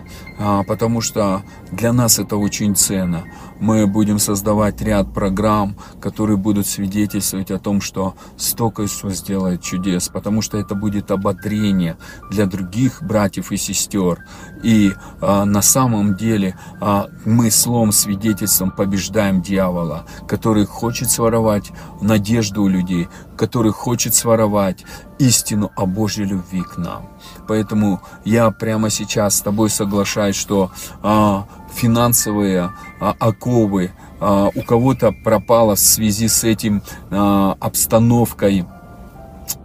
[0.68, 3.26] потому что для нас это очень ценно
[3.60, 10.10] мы будем создавать ряд программ, которые будут свидетельствовать о том, что столько Иисус сделает чудес,
[10.10, 11.97] потому что это будет ободрение
[12.32, 14.26] для других братьев и сестер.
[14.64, 22.64] И а, на самом деле а, мы словом свидетельством побеждаем дьявола, который хочет своровать надежду
[22.64, 23.07] у людей,
[23.38, 24.84] который хочет своровать
[25.18, 27.07] истину о Божьей любви к нам.
[27.47, 35.12] Поэтому я прямо сейчас с тобой соглашаюсь, что а, финансовые а, оковы а, у кого-то
[35.12, 38.66] пропала в связи с этим а, обстановкой,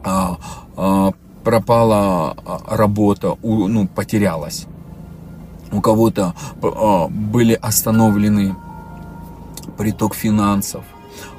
[0.04, 0.38] а,
[0.76, 2.36] а, пропала
[2.66, 4.66] работа, ну, потерялась.
[5.74, 8.56] У кого-то а, были остановлены
[9.76, 10.84] приток финансов,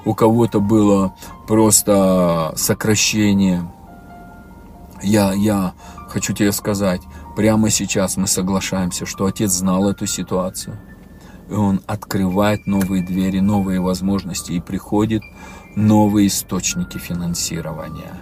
[0.03, 1.15] у кого-то было
[1.47, 3.71] просто сокращение.
[5.01, 5.73] Я, я
[6.09, 7.01] хочу тебе сказать,
[7.35, 10.77] Прямо сейчас мы соглашаемся, что Отец знал эту ситуацию.
[11.49, 15.21] И Он открывает новые двери, новые возможности и приходит
[15.75, 18.21] новые источники финансирования.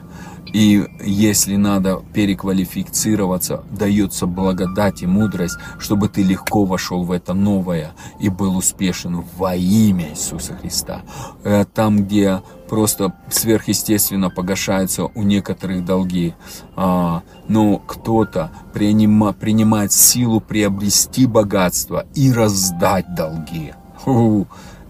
[0.53, 7.93] И если надо переквалифицироваться, дается благодать и мудрость, чтобы ты легко вошел в это новое
[8.19, 11.01] и был успешен во имя Иисуса Христа.
[11.43, 16.33] Э, там, где просто сверхъестественно погашаются у некоторых долги,
[16.75, 23.73] а, но кто-то принима, принимает силу приобрести богатство и раздать долги.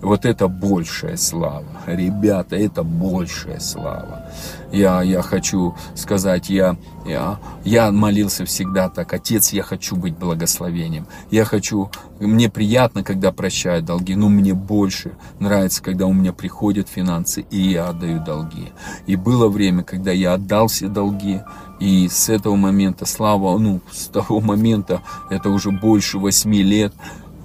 [0.03, 1.66] Вот это большая слава.
[1.86, 4.30] Ребята, это большая слава.
[4.74, 9.13] Я, я хочу сказать, я, я, я молился всегда так.
[9.13, 11.05] Отец, я хочу быть благословением.
[11.30, 16.89] Я хочу, мне приятно, когда прощают долги, но мне больше нравится, когда у меня приходят
[16.89, 18.71] финансы, и я отдаю долги.
[19.05, 21.41] И было время, когда я отдал все долги,
[21.79, 26.93] и с этого момента, слава, ну, с того момента, это уже больше восьми лет,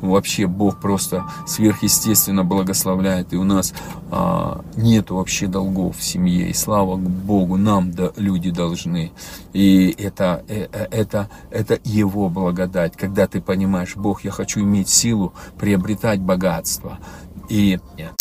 [0.01, 3.75] вообще Бог просто сверхъестественно благословляет, и у нас
[4.11, 9.13] а, нет вообще долгов в семье, и слава Богу, нам да, люди должны,
[9.53, 14.89] и это, э, э, это, это Его благодать, когда ты понимаешь, Бог, я хочу иметь
[14.89, 16.99] силу приобретать богатство,
[17.49, 17.79] и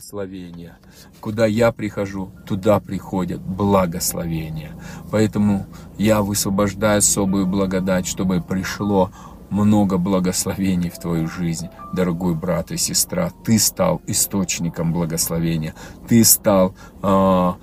[0.07, 0.77] благословения.
[1.19, 4.71] Куда я прихожу, туда приходят благословения.
[5.11, 5.67] Поэтому
[5.97, 9.11] я высвобождаю особую благодать, чтобы пришло
[9.49, 13.31] много благословений в твою жизнь, дорогой брат и сестра.
[13.45, 15.73] Ты стал источником благословения.
[16.07, 17.53] Ты стал э,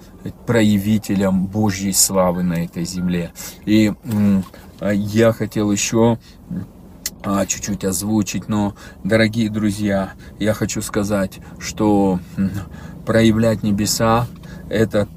[0.47, 3.33] проявителем Божьей славы на этой земле.
[3.65, 3.93] И
[4.81, 6.19] э, я хотел еще
[7.27, 12.21] а, чуть-чуть озвучить, но, дорогие друзья, я хочу сказать, что
[13.07, 14.27] проявлять небеса–
[14.69, 15.09] это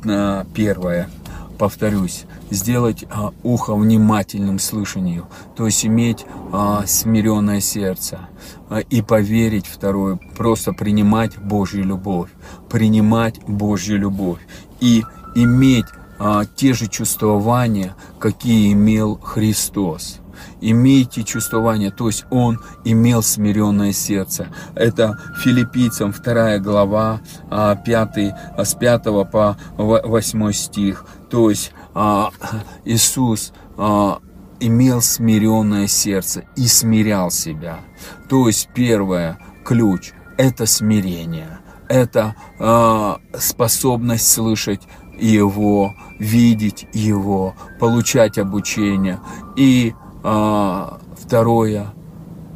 [0.54, 1.10] первое.
[1.58, 8.30] Повторюсь, сделать а, ухо внимательным слышанию, то есть иметь а, смиренное сердце
[8.70, 12.30] а, и поверить второе, просто принимать Божью любовь,
[12.70, 14.40] принимать Божью любовь
[14.80, 15.04] и
[15.36, 15.86] иметь
[16.56, 20.20] те же чувствования, какие имел Христос
[20.62, 24.48] имейте чувствование, то есть он имел смиренное сердце.
[24.76, 31.06] Это филиппийцам 2 глава 5, а, с 5 по 8 стих.
[31.30, 32.32] То есть а,
[32.86, 34.20] Иисус а,
[34.60, 37.80] имел смиренное сердце и смирял себя.
[38.30, 41.60] То есть первое, ключ, это смирение.
[41.90, 42.36] Это
[43.40, 44.82] способность слышать
[45.18, 49.20] его, видеть его, получать обучение
[49.56, 49.94] и
[50.24, 51.94] а, второе,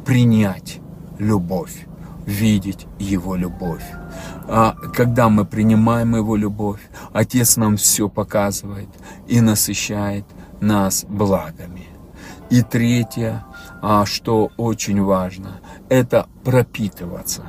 [0.04, 0.80] принять
[1.18, 1.86] любовь,
[2.26, 3.84] видеть Его любовь.
[4.48, 6.80] А когда мы принимаем Его любовь,
[7.12, 8.88] Отец нам все показывает
[9.26, 10.24] и насыщает
[10.60, 11.86] нас благами.
[12.50, 13.44] И третье,
[13.80, 17.44] а, что очень важно, это пропитываться,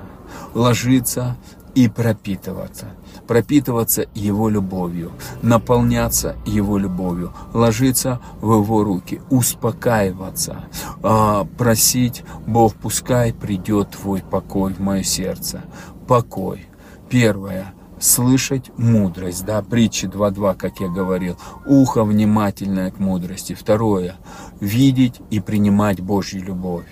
[0.54, 1.36] ложиться
[1.76, 2.88] и пропитываться
[3.28, 5.12] пропитываться Его любовью,
[5.42, 10.66] наполняться Его любовью, ложиться в Его руки, успокаиваться,
[11.02, 15.64] а, просить, Бог, пускай придет Твой покой в мое сердце.
[16.08, 16.68] Покой.
[17.14, 21.38] Первое слышать мудрость, да, притчи 2.2, как я говорил,
[21.68, 23.54] ухо внимательное к мудрости.
[23.54, 24.16] Второе,
[24.60, 26.88] видеть и принимать Божью любовь.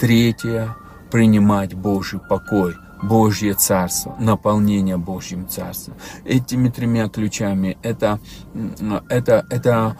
[0.00, 0.74] Третье,
[1.10, 5.96] принимать Божий покой– Божье Царство, наполнение Божьим Царством.
[6.24, 8.18] Этими тремя ключами это,
[9.08, 9.96] это, это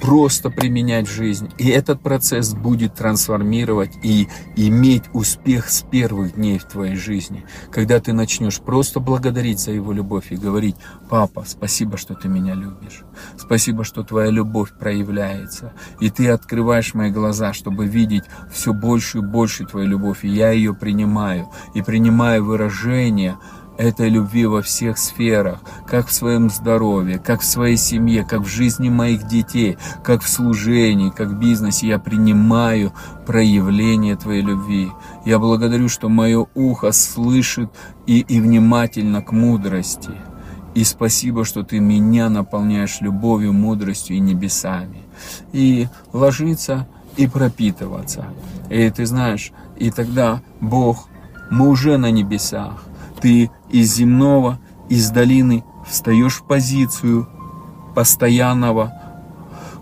[0.00, 1.50] просто применять в жизнь.
[1.58, 7.44] И этот процесс будет трансформировать и иметь успех с первых дней в твоей жизни.
[7.70, 10.76] Когда ты начнешь просто благодарить за его любовь и говорить,
[11.08, 13.04] папа, спасибо, что ты меня любишь.
[13.36, 15.72] Спасибо, что твоя любовь проявляется.
[16.00, 20.24] И ты открываешь мои глаза, чтобы видеть все больше и больше твою любовь.
[20.24, 21.48] И я ее принимаю.
[21.74, 23.36] И принимаю выражение
[23.80, 28.46] этой любви во всех сферах, как в своем здоровье, как в своей семье, как в
[28.46, 31.88] жизни моих детей, как в служении, как в бизнесе.
[31.88, 32.92] Я принимаю
[33.26, 34.90] проявление Твоей любви.
[35.24, 37.70] Я благодарю, что мое ухо слышит
[38.06, 40.12] и, и внимательно к мудрости.
[40.74, 45.04] И спасибо, что Ты меня наполняешь любовью, мудростью и небесами.
[45.52, 46.86] И ложиться
[47.16, 48.26] и пропитываться.
[48.68, 51.08] И ты знаешь, и тогда Бог,
[51.50, 52.84] мы уже на небесах,
[53.20, 57.28] ты из земного, из долины встаешь в позицию
[57.94, 58.92] постоянного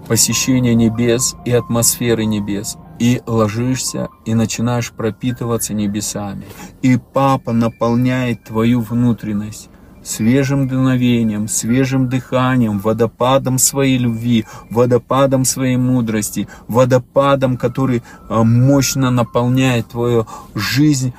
[0.06, 6.44] посещения небес и атмосферы небес, и ложишься, и начинаешь пропитываться небесами.
[6.82, 9.68] И Папа наполняет твою внутренность
[10.02, 19.88] свежим дуновением, свежим дыханием, водопадом своей любви, водопадом своей мудрости, водопадом, который а, мощно наполняет
[19.88, 21.12] твою жизнь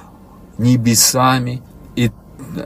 [0.57, 1.61] небесами,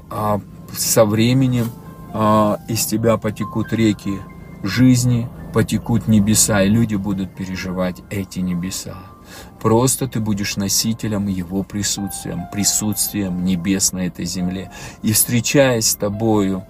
[0.10, 0.40] а,
[0.72, 1.70] со временем
[2.14, 4.20] а, из тебя потекут реки
[4.64, 8.96] жизни, потекут небеса, и люди будут переживать эти небеса.
[9.62, 14.72] Просто ты будешь носителем Его присутствием, присутствием небес на этой земле.
[15.02, 16.66] И встречаясь с тобою,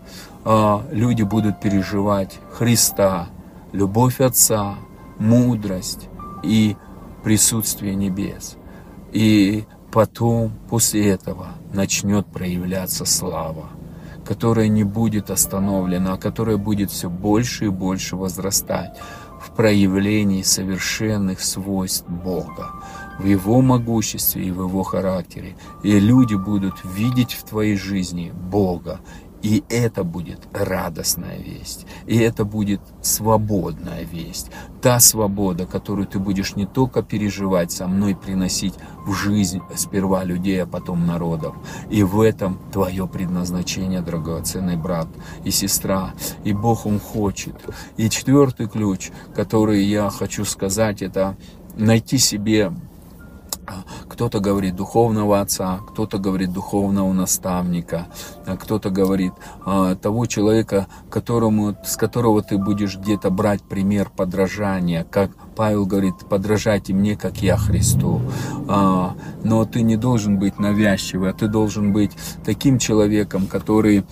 [0.46, 3.30] а, люди будут переживать Христа,
[3.72, 4.76] любовь Отца,
[5.18, 6.10] мудрость
[6.44, 6.76] и
[7.24, 8.58] присутствие небес.
[9.12, 13.70] И потом, после этого, начнет проявляться слава,
[14.26, 18.98] которая не будет остановлена, а которая будет все больше и больше возрастать
[19.40, 22.72] в проявлении совершенных свойств Бога,
[23.20, 25.56] в Его могуществе и в Его характере.
[25.84, 29.00] И люди будут видеть в твоей жизни Бога
[29.44, 31.86] и это будет радостная весть.
[32.08, 34.50] И это будет свободная весть.
[34.82, 38.76] Та свобода, которую ты будешь не только переживать со мной, приносить
[39.06, 41.56] в жизнь сперва людей, а потом народов.
[41.90, 45.10] И в этом твое предназначение, драгоценный брат
[45.44, 46.14] и сестра.
[46.46, 47.56] И Бог Он хочет.
[47.98, 51.36] И четвертый ключ, который я хочу сказать, это
[51.76, 52.72] найти себе
[54.08, 58.08] кто-то говорит духовного отца, кто-то говорит духовного наставника,
[58.46, 59.34] а кто-то говорит
[59.66, 66.16] а, того человека, которому, с которого ты будешь где-то брать пример подражания, как Павел говорит,
[66.30, 68.22] подражайте мне, как я Христу.
[68.66, 72.12] Но ты не должен быть навязчивый, а ты должен быть
[72.44, 74.04] таким человеком, который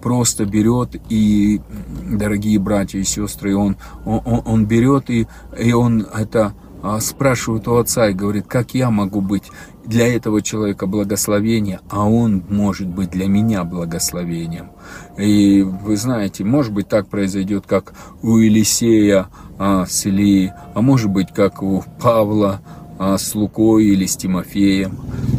[0.00, 1.60] просто берет и,
[2.08, 5.26] дорогие братья и сестры, он, он, он берет и,
[5.58, 9.50] и он это а, спрашивают у отца и говорит, как я могу быть
[9.84, 14.70] для этого человека благословением, а он может быть для меня благословением.
[15.16, 19.28] И вы знаете, может быть так произойдет, как у Елисея
[19.58, 22.60] а, с Илией, а может быть как у Павла
[22.98, 24.98] а, с Лукой или с Тимофеем,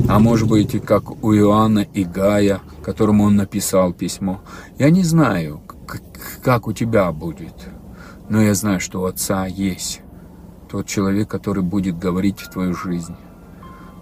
[0.09, 4.41] а может быть как у Иоанна и Гая, которому он написал письмо.
[4.77, 5.61] Я не знаю,
[6.41, 7.53] как у тебя будет,
[8.27, 10.01] но я знаю, что у отца есть
[10.69, 13.15] тот человек, который будет говорить в твою жизнь.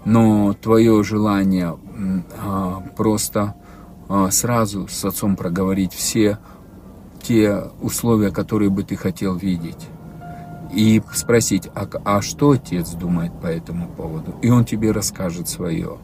[0.04, 1.76] Но твое желание
[2.38, 3.54] а, просто
[4.08, 6.38] а, сразу с отцом проговорить все
[7.22, 9.88] те условия, которые бы ты хотел видеть.
[10.72, 14.34] И спросить, а, а что отец думает по этому поводу?
[14.42, 15.98] И он тебе расскажет свое.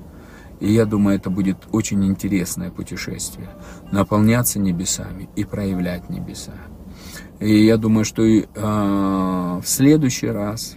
[0.61, 3.51] И я думаю, это будет очень интересное путешествие.
[3.93, 6.53] Наполняться небесами и проявлять небеса.
[7.41, 10.77] И я думаю, что и, э, в следующий раз,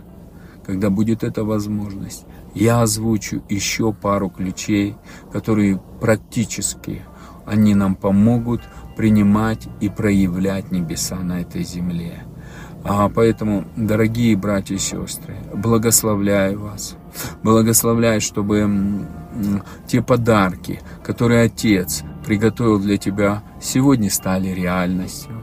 [0.65, 4.95] когда будет эта возможность, я озвучу еще пару ключей,
[5.31, 7.03] которые практически
[7.45, 8.61] они нам помогут
[8.97, 12.23] принимать и проявлять небеса на этой земле.
[12.83, 16.95] А поэтому, дорогие братья и сестры, благословляю вас.
[17.43, 19.05] Благословляю, чтобы
[19.87, 25.36] те подарки, которые Отец приготовил для тебя, сегодня стали реальностью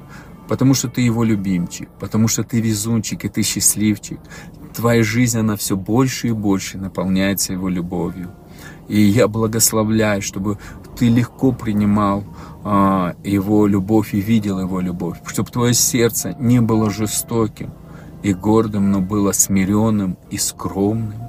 [0.55, 4.21] потому что ты его любимчик, потому что ты везунчик и ты счастливчик.
[4.73, 8.31] Твоя жизнь, она все больше и больше наполняется его любовью.
[8.87, 10.59] И я благословляю, чтобы
[10.97, 12.23] ты легко принимал
[12.63, 17.73] а, его любовь и видел его любовь, чтобы твое сердце не было жестоким
[18.23, 21.21] и гордым, но было смиренным и скромным,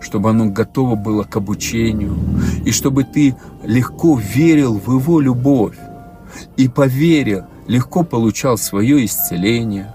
[0.00, 2.16] чтобы оно готово было к обучению,
[2.64, 5.78] и чтобы ты легко верил в его любовь
[6.56, 9.94] и поверил, легко получал свое исцеление,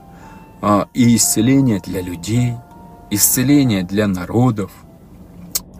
[0.61, 2.53] а, и исцеление для людей,
[3.09, 4.71] исцеление для народов,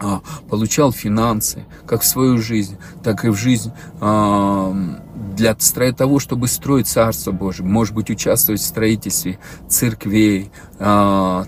[0.00, 4.74] а, получал финансы, как в свою жизнь, так и в жизнь а,
[5.34, 5.54] для
[5.92, 9.38] того, чтобы строить Царство Божие, может быть, участвовать в строительстве
[9.68, 10.50] церквей,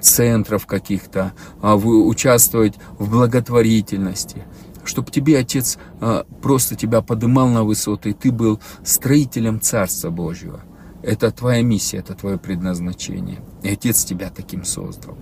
[0.01, 4.45] центров каких-то, участвовать в благотворительности–
[4.87, 10.61] чтобы тебе Отец а, просто тебя подымал на высоты, и ты был строителем Царства Божьего.
[11.03, 13.39] Это твоя миссия, это твое предназначение.
[13.63, 15.17] И Отец тебя таким создал.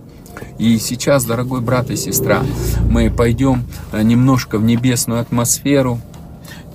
[0.57, 2.43] И сейчас, дорогой брат и сестра,
[2.89, 5.99] мы пойдем а, немножко в небесную атмосферу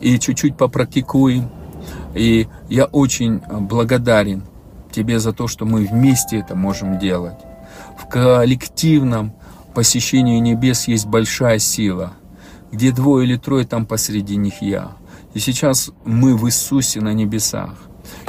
[0.00, 1.48] и чуть-чуть попрактикуем.
[2.14, 4.42] И я очень благодарен
[4.90, 7.38] тебе за то, что мы вместе это можем делать.
[7.96, 9.32] В коллективном
[9.74, 12.14] посещении небес есть большая сила–
[12.72, 14.92] где двое или трое, там посреди них я.
[15.34, 17.74] И сейчас мы в Иисусе на небесах.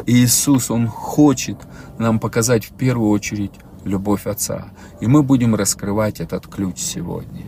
[0.06, 1.58] И Иисус, Он хочет
[1.98, 3.54] нам показать в первую очередь
[3.84, 4.66] любовь Отца.
[5.00, 7.46] И мы будем раскрывать этот ключ сегодня.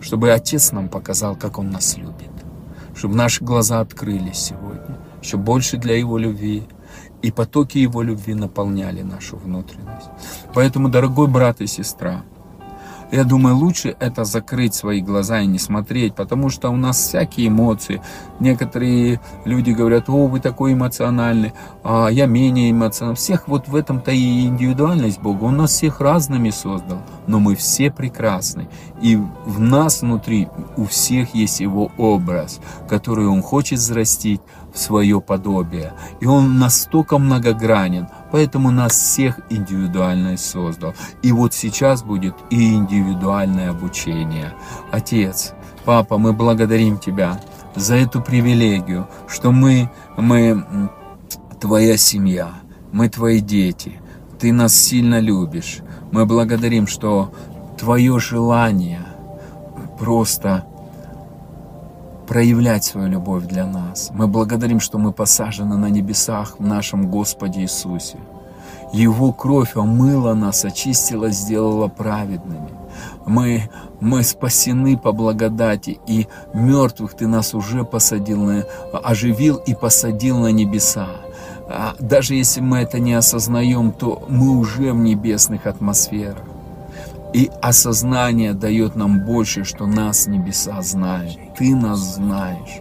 [0.00, 2.30] Чтобы Отец нам показал, как Он нас любит.
[2.94, 4.98] Чтобы наши глаза открылись сегодня.
[5.22, 6.64] Еще больше для Его любви.
[7.22, 10.10] И потоки Его любви наполняли нашу внутренность.
[10.52, 12.22] Поэтому, дорогой брат и сестра,
[13.14, 17.46] я думаю, лучше это закрыть свои глаза и не смотреть, потому что у нас всякие
[17.46, 18.02] эмоции.
[18.40, 21.52] Некоторые люди говорят, о, вы такой эмоциональный,
[21.84, 23.16] а я менее эмоциональный.
[23.16, 25.44] Всех вот в этом-то и индивидуальность Бога.
[25.44, 28.68] Он нас всех разными создал, но мы все прекрасны.
[29.00, 32.58] И в нас внутри у всех есть Его образ,
[32.88, 34.40] который Он хочет взрастить
[34.72, 35.92] в свое подобие.
[36.18, 40.92] И Он настолько многогранен, Поэтому нас всех индивидуально создал.
[41.22, 44.54] И вот сейчас будет и индивидуальное обучение.
[44.90, 45.52] Отец,
[45.84, 47.40] Папа, мы благодарим Тебя
[47.76, 50.90] за эту привилегию, что мы, мы
[51.60, 52.54] Твоя семья,
[52.90, 54.00] мы Твои дети,
[54.40, 55.78] Ты нас сильно любишь.
[56.10, 57.32] Мы благодарим, что
[57.78, 59.06] Твое желание
[59.96, 60.66] просто
[62.26, 64.10] проявлять свою любовь для нас.
[64.12, 68.18] Мы благодарим, что мы посажены на небесах в нашем Господе Иисусе.
[68.92, 72.70] Его кровь омыла нас, очистила, сделала праведными.
[73.26, 73.68] Мы,
[74.00, 80.52] мы спасены по благодати, и мертвых Ты нас уже посадил, на, оживил и посадил на
[80.52, 81.08] небеса.
[81.68, 86.44] А даже если мы это не осознаем, то мы уже в небесных атмосферах.
[87.34, 91.36] И осознание дает нам больше, что нас небеса знают.
[91.58, 92.80] Ты нас знаешь.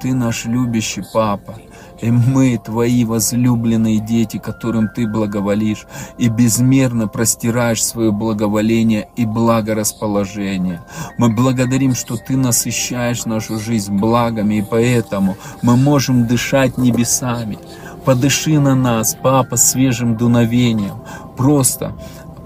[0.00, 1.54] Ты наш любящий папа.
[2.00, 5.86] И мы, Твои возлюбленные дети, которым Ты благоволишь,
[6.18, 10.82] и безмерно простираешь свое благоволение и благорасположение.
[11.16, 17.56] Мы благодарим, что Ты насыщаешь нашу жизнь благами, и поэтому мы можем дышать небесами.
[18.04, 20.96] Подыши на нас, Папа, свежим дуновением.
[21.36, 21.94] Просто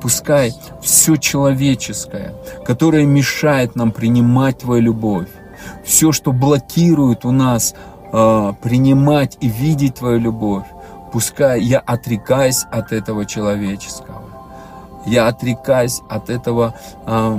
[0.01, 5.29] пускай все человеческое, которое мешает нам принимать Твою любовь,
[5.85, 7.75] все, что блокирует у нас
[8.13, 10.65] э, принимать и видеть Твою любовь,
[11.13, 14.23] пускай я отрекаюсь от этого человеческого.
[15.07, 16.75] Я отрекаюсь от этого
[17.07, 17.39] э,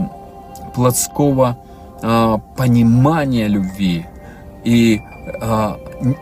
[0.74, 1.58] плотского
[2.02, 4.06] э, понимания любви
[4.64, 5.76] и э,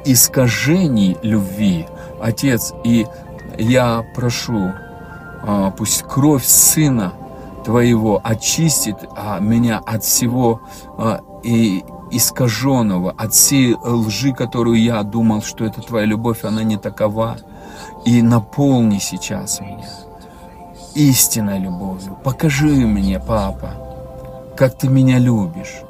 [0.05, 1.85] искажений любви.
[2.21, 3.05] Отец, и
[3.57, 4.73] я прошу,
[5.77, 7.13] пусть кровь Сына
[7.65, 10.61] Твоего очистит а, меня от всего
[10.99, 16.77] а, и искаженного, от всей лжи, которую я думал, что это твоя любовь, она не
[16.77, 17.37] такова.
[18.05, 19.89] И наполни сейчас меня
[20.93, 22.15] истинной любовью.
[22.23, 23.71] Покажи мне, папа,
[24.55, 25.81] как ты меня любишь.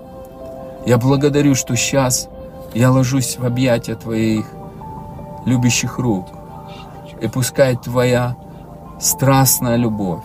[0.86, 2.30] Я благодарю, что сейчас
[2.74, 4.46] я ложусь в объятия твоих
[5.46, 6.28] любящих рук.
[7.22, 8.38] И пускай твоя
[9.00, 10.24] страстная любовь,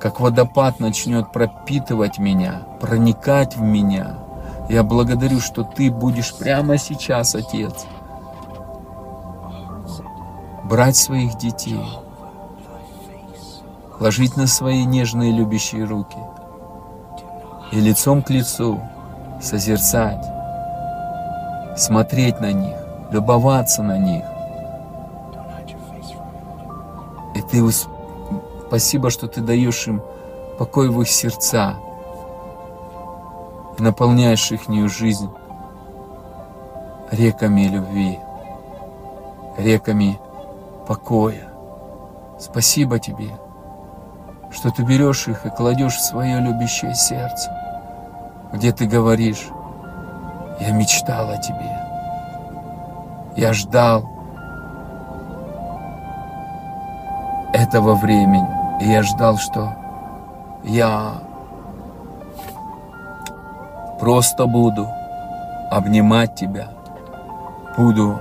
[0.00, 4.18] как водопад начнет пропитывать меня, проникать в меня–
[4.68, 7.86] я благодарю, что Ты будешь прямо сейчас, Отец,
[10.64, 11.88] брать своих детей,
[13.98, 16.18] ложить на свои нежные любящие руки
[17.72, 18.78] и лицом к лицу
[19.40, 20.24] созерцать,
[21.78, 22.76] смотреть на них,
[23.10, 24.24] любоваться на них.
[27.38, 27.64] И Ты
[28.66, 30.02] спасибо, что Ты даешь им
[30.58, 31.76] покой в их сердца,
[33.78, 35.30] наполняешь ихнюю жизнь
[37.12, 38.18] реками любви,
[39.56, 40.18] реками
[40.88, 41.48] покоя.
[42.40, 43.30] Спасибо тебе,
[44.50, 47.56] что ты берешь их и кладешь в свое любящее сердце,
[48.52, 49.46] где ты говоришь,
[50.58, 51.78] я мечтал о тебе,
[53.36, 54.17] я ждал
[57.52, 58.48] этого времени,
[58.80, 59.74] и я ждал, что
[60.64, 61.14] я
[63.98, 64.88] Просто буду
[65.70, 66.68] обнимать тебя,
[67.76, 68.20] буду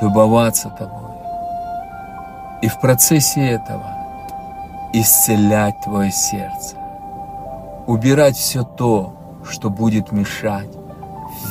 [0.00, 1.12] любоваться тобой.
[2.62, 3.84] И в процессе этого
[4.94, 6.76] исцелять твое сердце,
[7.86, 9.12] убирать все то,
[9.44, 10.70] что будет мешать,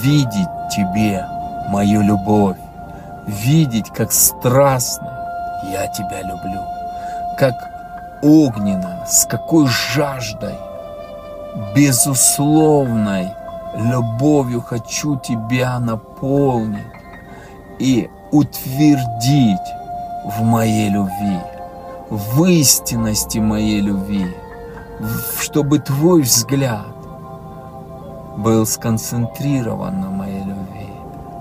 [0.02, 1.24] видеть тебе
[1.70, 2.58] мою любовь,
[3.28, 5.21] видеть, как страстно
[5.64, 6.62] я тебя люблю,
[7.38, 7.54] как
[8.22, 10.56] огненно, с какой жаждой
[11.76, 13.32] безусловной
[13.76, 16.86] любовью хочу тебя наполнить
[17.80, 19.58] и утвердить
[20.26, 21.40] в моей любви,
[22.10, 24.28] в истинности моей любви,
[25.40, 26.86] чтобы твой взгляд
[28.38, 30.90] был сконцентрирован на моей любви.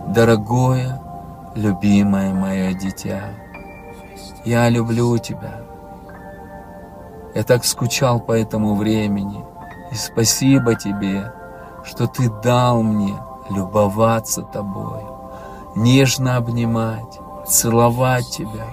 [0.09, 1.01] Дорогое,
[1.55, 3.21] любимое мое дитя,
[4.45, 5.61] я люблю тебя.
[7.35, 9.45] Я так скучал по этому времени–
[9.91, 11.33] и спасибо тебе,
[11.85, 13.17] что ты дал мне
[13.51, 15.33] любоваться тобою,
[15.75, 18.67] нежно обнимать, целовать тебя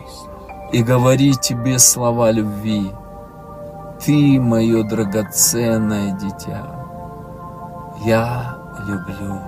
[0.71, 2.91] и говорить тебе слова любви.
[4.05, 6.85] Ты мое драгоценное дитя.
[8.05, 9.41] Я люблю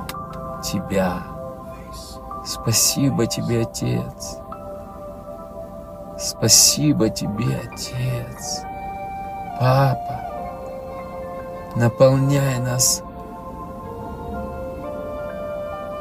[0.64, 1.22] тебя.
[2.44, 4.40] Спасибо тебе, Отец.
[6.20, 8.64] Спасибо тебе, Отец.
[9.58, 10.20] Папа
[11.78, 13.02] наполняй нас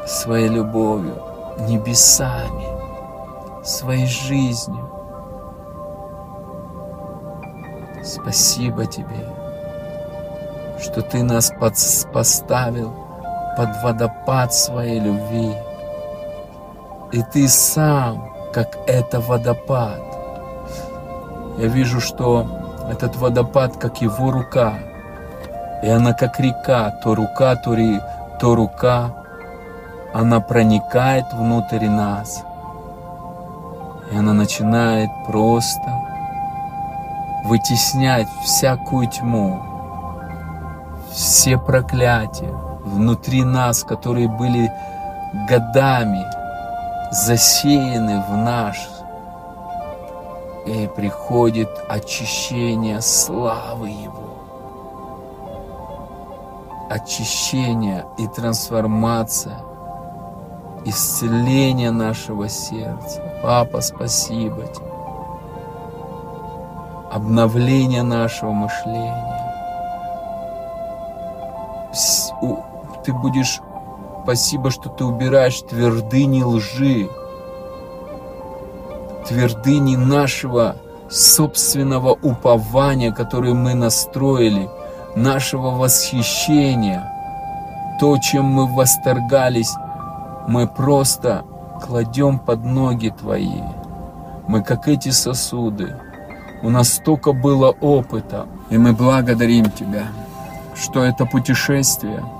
[0.07, 1.23] своей любовью,
[1.61, 2.67] небесами,
[3.65, 4.91] своей жизнью.
[8.03, 9.25] Спасибо тебе,
[10.81, 11.53] что ты нас
[12.13, 12.93] поставил
[13.57, 15.55] под водопад своей любви.
[17.13, 20.08] И ты сам, как это водопад.
[21.59, 22.47] Я вижу, что
[22.89, 24.75] этот водопад, как его рука,
[25.83, 28.01] и она как река, то рука, то, ри,
[28.41, 29.11] то рука,
[30.15, 32.45] она проникает внутрь нас.
[34.13, 35.83] И она начинает просто
[37.45, 39.61] вытеснять всякую тьму,
[41.13, 42.55] все проклятия
[42.85, 44.71] внутри нас, которые были
[45.49, 46.25] годами
[47.11, 48.77] засеяны в наш.
[50.69, 54.29] И приходит очищение славы Его.
[56.91, 59.59] Очищение и трансформация,
[60.85, 63.23] исцеление нашего сердца.
[63.43, 64.87] Папа, спасибо тебе.
[67.11, 69.35] Обновление нашего мышления.
[73.05, 73.61] Ты будешь
[74.23, 77.09] спасибо, что ты убираешь твердыни лжи,
[79.29, 80.77] твердыни нашего
[81.11, 84.69] собственного упования, которые мы настроили,
[85.15, 87.13] нашего восхищения,
[88.01, 89.73] то, чем мы восторгались,
[90.47, 91.45] мы просто
[91.85, 93.63] кладем под ноги Твои.
[94.47, 95.97] Мы как эти сосуды.
[96.63, 100.09] У нас столько было опыта, и мы благодарим Тебя,
[100.75, 102.25] что это путешествие–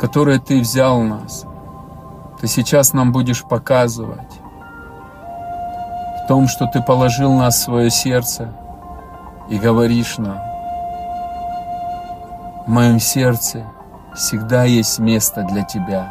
[0.00, 1.44] которое Ты взял нас,
[2.40, 4.29] Ты сейчас нам будешь показывать
[6.30, 8.50] том, что Ты положил нас в свое сердце
[9.48, 10.38] и говоришь нам,
[12.66, 13.64] в моем сердце
[14.14, 16.06] всегда есть место для Тебя.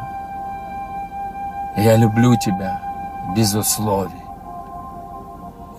[1.74, 2.82] Я люблю Тебя
[3.34, 4.22] без условий.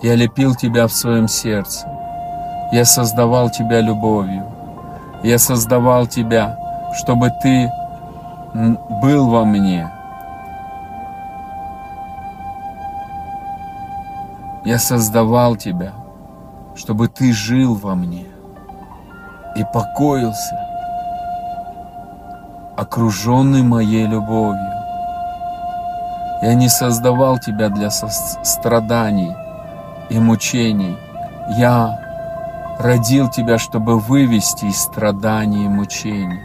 [0.02, 1.86] Я лепил Тебя в своем сердце.
[2.72, 4.44] Я создавал Тебя любовью.
[5.22, 6.58] Я создавал Тебя,
[6.94, 7.70] чтобы Ты
[9.00, 9.88] был во мне.
[14.64, 15.92] Я создавал тебя,
[16.76, 18.26] чтобы ты жил во мне
[19.56, 20.56] и покоился,
[22.76, 24.72] окруженный моей любовью.
[26.42, 29.34] Я не создавал тебя для страданий
[30.10, 30.96] и мучений.
[31.56, 31.98] Я
[32.78, 36.40] родил тебя, чтобы вывести из страданий и мучений.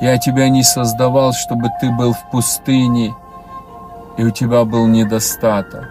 [0.00, 3.14] Я тебя не создавал, чтобы ты был в пустыне,
[4.18, 5.88] и у тебя был недостаток.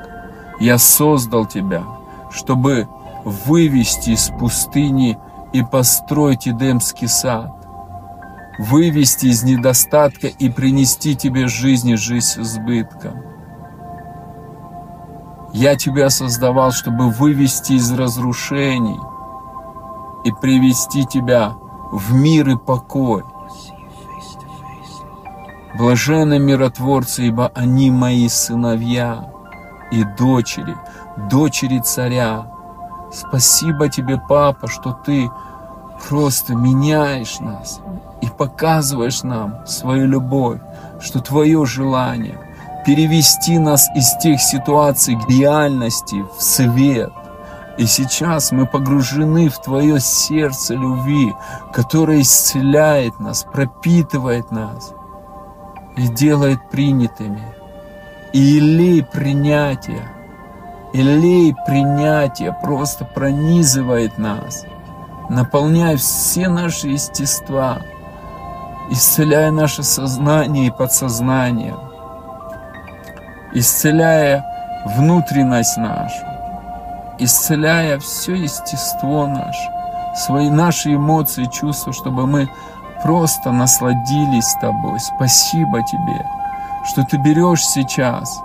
[0.60, 1.84] Я создал тебя,
[2.30, 2.88] чтобы
[3.24, 5.18] вывести из пустыни
[5.54, 7.52] и построить Эдемский сад,
[8.60, 12.60] вывести из недостатка и принести тебе жизнь и жизнь с.
[15.54, 19.00] Я тебя создавал, чтобы вывести из разрушений
[20.26, 21.56] и привести тебя
[21.92, 23.24] в мир и покой.
[25.76, 29.30] Блаженны миротворцы, ибо они мои сыновья
[29.92, 30.76] и дочери,
[31.30, 32.48] дочери царя.
[33.14, 35.30] Спасибо тебе, папа, что ты
[36.10, 37.80] просто меняешь нас
[38.22, 40.60] и показываешь нам свою любовь,
[41.00, 42.40] что твое желание
[42.86, 47.12] перевести нас из тех ситуаций к реальности, в свет.
[47.78, 51.36] И сейчас мы погружены в Твое сердце любви,
[51.74, 54.94] которое исцеляет нас, пропитывает нас
[55.98, 57.42] и делает принятыми.
[58.34, 60.08] И илей принятия,
[60.94, 64.66] илей принятия просто пронизывает нас,
[65.30, 67.80] наполняя все наши естества,
[68.92, 71.76] исцеляя наше сознание и подсознание,
[73.54, 74.46] исцеляя
[74.86, 76.26] внутренность нашу,
[77.18, 79.70] исцеляя все естество наше,
[80.16, 82.50] свои наши эмоции, чувства, чтобы мы
[83.08, 85.00] просто насладились тобой.
[85.00, 86.30] Спасибо тебе,
[86.84, 88.42] что ты берешь сейчас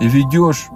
[0.00, 0.70] и ведешь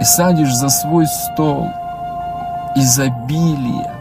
[0.00, 1.68] и садишь за свой стол
[2.74, 3.94] изобилие.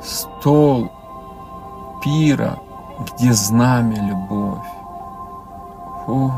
[0.00, 0.92] Стол
[2.04, 2.56] пира,
[3.00, 4.68] где знамя любовь.
[6.06, 6.32] Фу,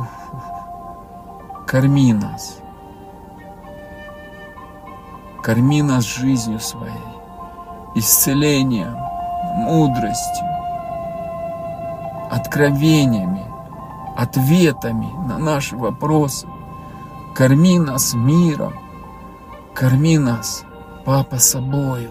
[1.67, 2.61] корми нас
[5.47, 7.15] корми нас жизнью своей,
[7.95, 8.97] исцелением,
[9.55, 10.45] мудростью,
[12.33, 13.45] откровениями,
[14.17, 16.49] ответами на наши вопросы.
[17.37, 18.75] Корми нас миром,
[19.73, 20.65] корми нас,
[21.05, 22.11] Папа, собою,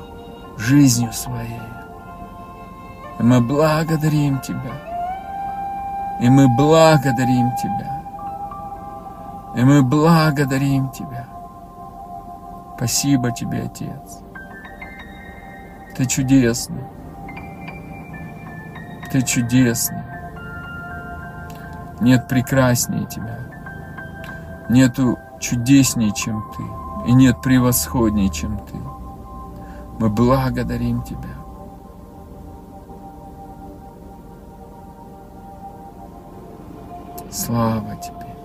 [0.58, 1.60] жизнью своей.
[3.20, 4.76] И мы благодарим Тебя.
[6.22, 8.02] И мы благодарим Тебя.
[9.58, 11.35] И мы благодарим Тебя.
[12.76, 14.20] Спасибо тебе, Отец.
[15.96, 16.84] Ты чудесный.
[19.12, 20.04] Ты чудесный.
[22.02, 23.40] Нет прекраснее тебя.
[24.70, 27.10] Нету чудеснее, чем ты.
[27.10, 28.76] И нет превосходнее, чем ты.
[30.00, 31.30] Мы благодарим тебя.
[37.32, 38.36] Слава тебе.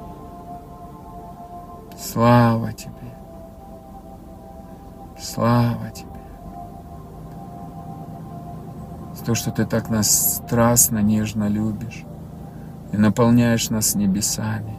[1.98, 2.99] Слава тебе.
[5.20, 6.09] Слава Тебе.
[9.14, 12.05] За то, что Ты так нас страстно, нежно любишь.
[12.92, 14.76] и наполняешь нас небесами,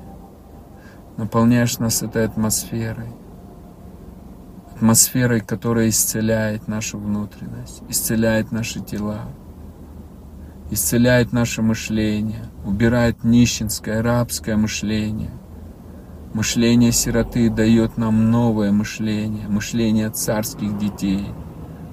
[1.18, 3.14] наполняешь нас этой атмосферой,
[4.76, 9.28] атмосферой, которая исцеляет нашу внутренность, исцеляет наши тела,
[10.72, 15.32] исцеляет наше мышление, убирает нищенское, рабское мышление.
[16.34, 21.28] Мышление сироты дает нам новое мышление, мышление царских детей.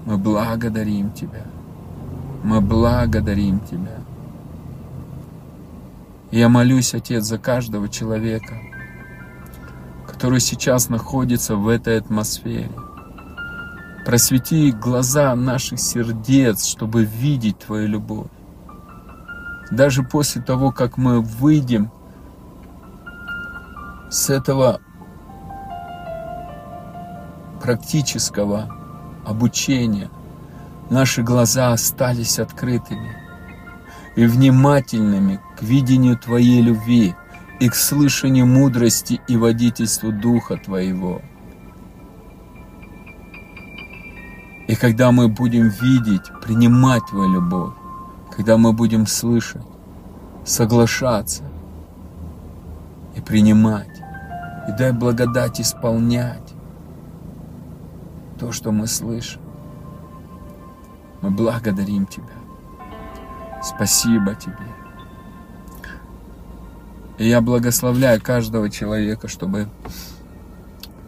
[0.06, 1.44] Мы благодарим Тебя.
[2.44, 3.98] Мы благодарим Тебя.
[6.30, 8.60] Я молюсь, Отец, за каждого человека,
[10.06, 12.70] который сейчас находится в этой атмосфере.
[14.06, 18.28] Просвети глаза наших сердец, чтобы видеть Твою любовь.
[19.72, 21.90] Даже после того, как мы выйдем
[24.10, 24.80] с этого
[27.62, 28.74] практического
[29.26, 30.08] обучения,
[30.90, 33.16] наши глаза остались открытыми
[34.16, 37.14] и внимательными к видению Твоей любви
[37.60, 41.20] и к слышанию мудрости и водительству Духа Твоего.
[44.66, 47.74] И когда мы будем видеть, принимать Твою любовь,
[48.34, 49.62] когда мы будем слышать,
[50.44, 51.42] соглашаться
[53.16, 53.97] и принимать,
[54.68, 56.54] и дай благодать исполнять
[58.38, 59.40] то, что мы слышим.
[61.22, 62.36] Мы благодарим Тебя.
[63.62, 64.54] Спасибо Тебе.
[67.16, 69.68] И я благословляю каждого человека, чтобы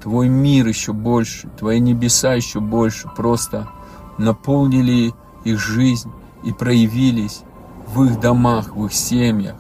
[0.02, 3.68] Твой мир еще больше, Твои небеса еще больше просто
[4.16, 5.12] наполнили
[5.44, 6.10] их жизнь
[6.44, 7.42] и проявились
[7.86, 9.56] в их домах, в их семьях,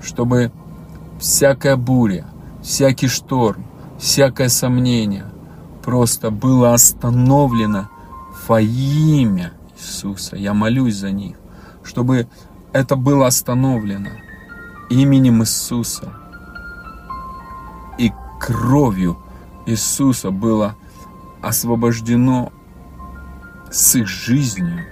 [0.00, 0.52] чтобы
[1.18, 2.31] всякая буря,
[2.62, 3.66] всякий шторм,
[3.98, 5.26] всякое сомнение
[5.84, 7.88] просто было остановлено
[8.46, 10.36] во имя Иисуса.
[10.36, 11.36] Я молюсь за них,
[11.82, 12.28] чтобы
[12.72, 14.10] это было остановлено
[14.88, 16.12] именем Иисуса.
[17.98, 19.18] И кровью
[19.66, 20.76] Иисуса было
[21.42, 22.52] освобождено
[23.70, 24.86] с их жизнью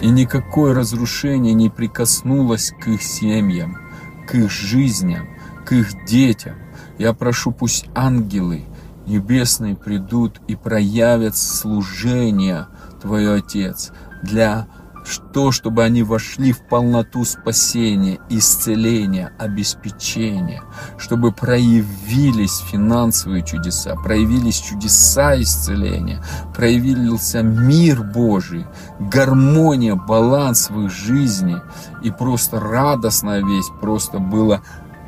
[0.00, 3.78] и никакое разрушение не прикоснулось к их семьям,
[4.26, 5.28] к их жизням,
[5.64, 6.54] к их детям.
[6.98, 8.64] Я прошу, пусть ангелы
[9.06, 12.66] небесные придут и проявят служение
[13.02, 13.92] Твое Отец
[14.22, 14.66] для
[15.04, 20.62] что, чтобы они вошли в полноту спасения, исцеления, обеспечения,
[20.96, 28.66] чтобы проявились финансовые чудеса, проявились чудеса исцеления, проявился мир Божий,
[28.98, 31.56] гармония, баланс в их жизни,
[32.02, 34.62] и просто радостная весть просто была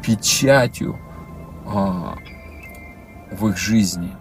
[0.05, 0.99] печатью
[1.67, 4.13] в их жизни.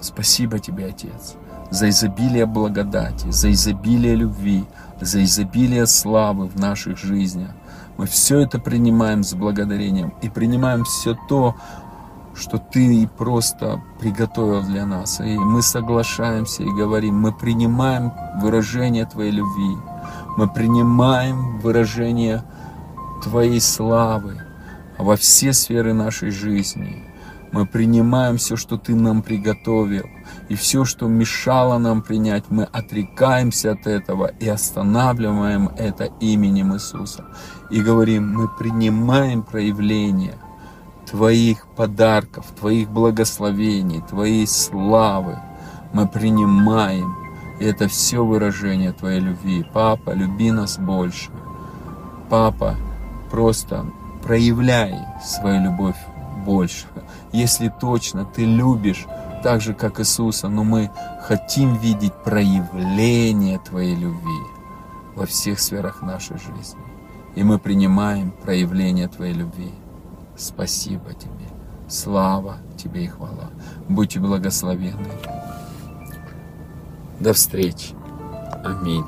[0.00, 1.34] Спасибо тебе, Отец,
[1.70, 4.64] за изобилие благодати, за изобилие любви,
[5.00, 7.50] за изобилие славы в наших жизнях.
[7.96, 11.54] Мы все это принимаем с благодарением и принимаем все то,
[12.34, 15.20] что Ты просто приготовил для нас.
[15.20, 19.76] И мы соглашаемся и говорим, мы принимаем выражение Твоей любви,
[20.36, 22.42] мы принимаем выражение
[23.22, 24.43] Твоей славы
[24.98, 27.02] во все сферы нашей жизни.
[27.52, 30.06] Мы принимаем все, что Ты нам приготовил.
[30.48, 37.24] И все, что мешало нам принять, мы отрекаемся от этого и останавливаем это именем Иисуса.
[37.70, 40.34] И говорим, мы принимаем проявление
[41.08, 45.38] Твоих подарков, Твоих благословений, Твоей славы.
[45.92, 47.14] Мы принимаем.
[47.60, 49.64] И это все выражение Твоей любви.
[49.72, 51.30] Папа, люби нас больше.
[52.28, 52.74] Папа,
[53.30, 53.86] просто
[54.24, 55.96] проявляй свою любовь
[56.44, 56.86] больше.
[57.32, 59.06] Если точно ты любишь
[59.42, 60.90] так же, как Иисуса, но мы
[61.22, 64.40] хотим видеть проявление Твоей любви
[65.14, 66.80] во всех сферах нашей жизни.
[67.34, 69.72] И мы принимаем проявление Твоей любви.
[70.36, 71.48] Спасибо Тебе.
[71.88, 73.50] Слава Тебе и хвала.
[73.88, 75.10] Будьте благословенны.
[77.20, 77.94] До встречи.
[78.64, 79.04] Аминь.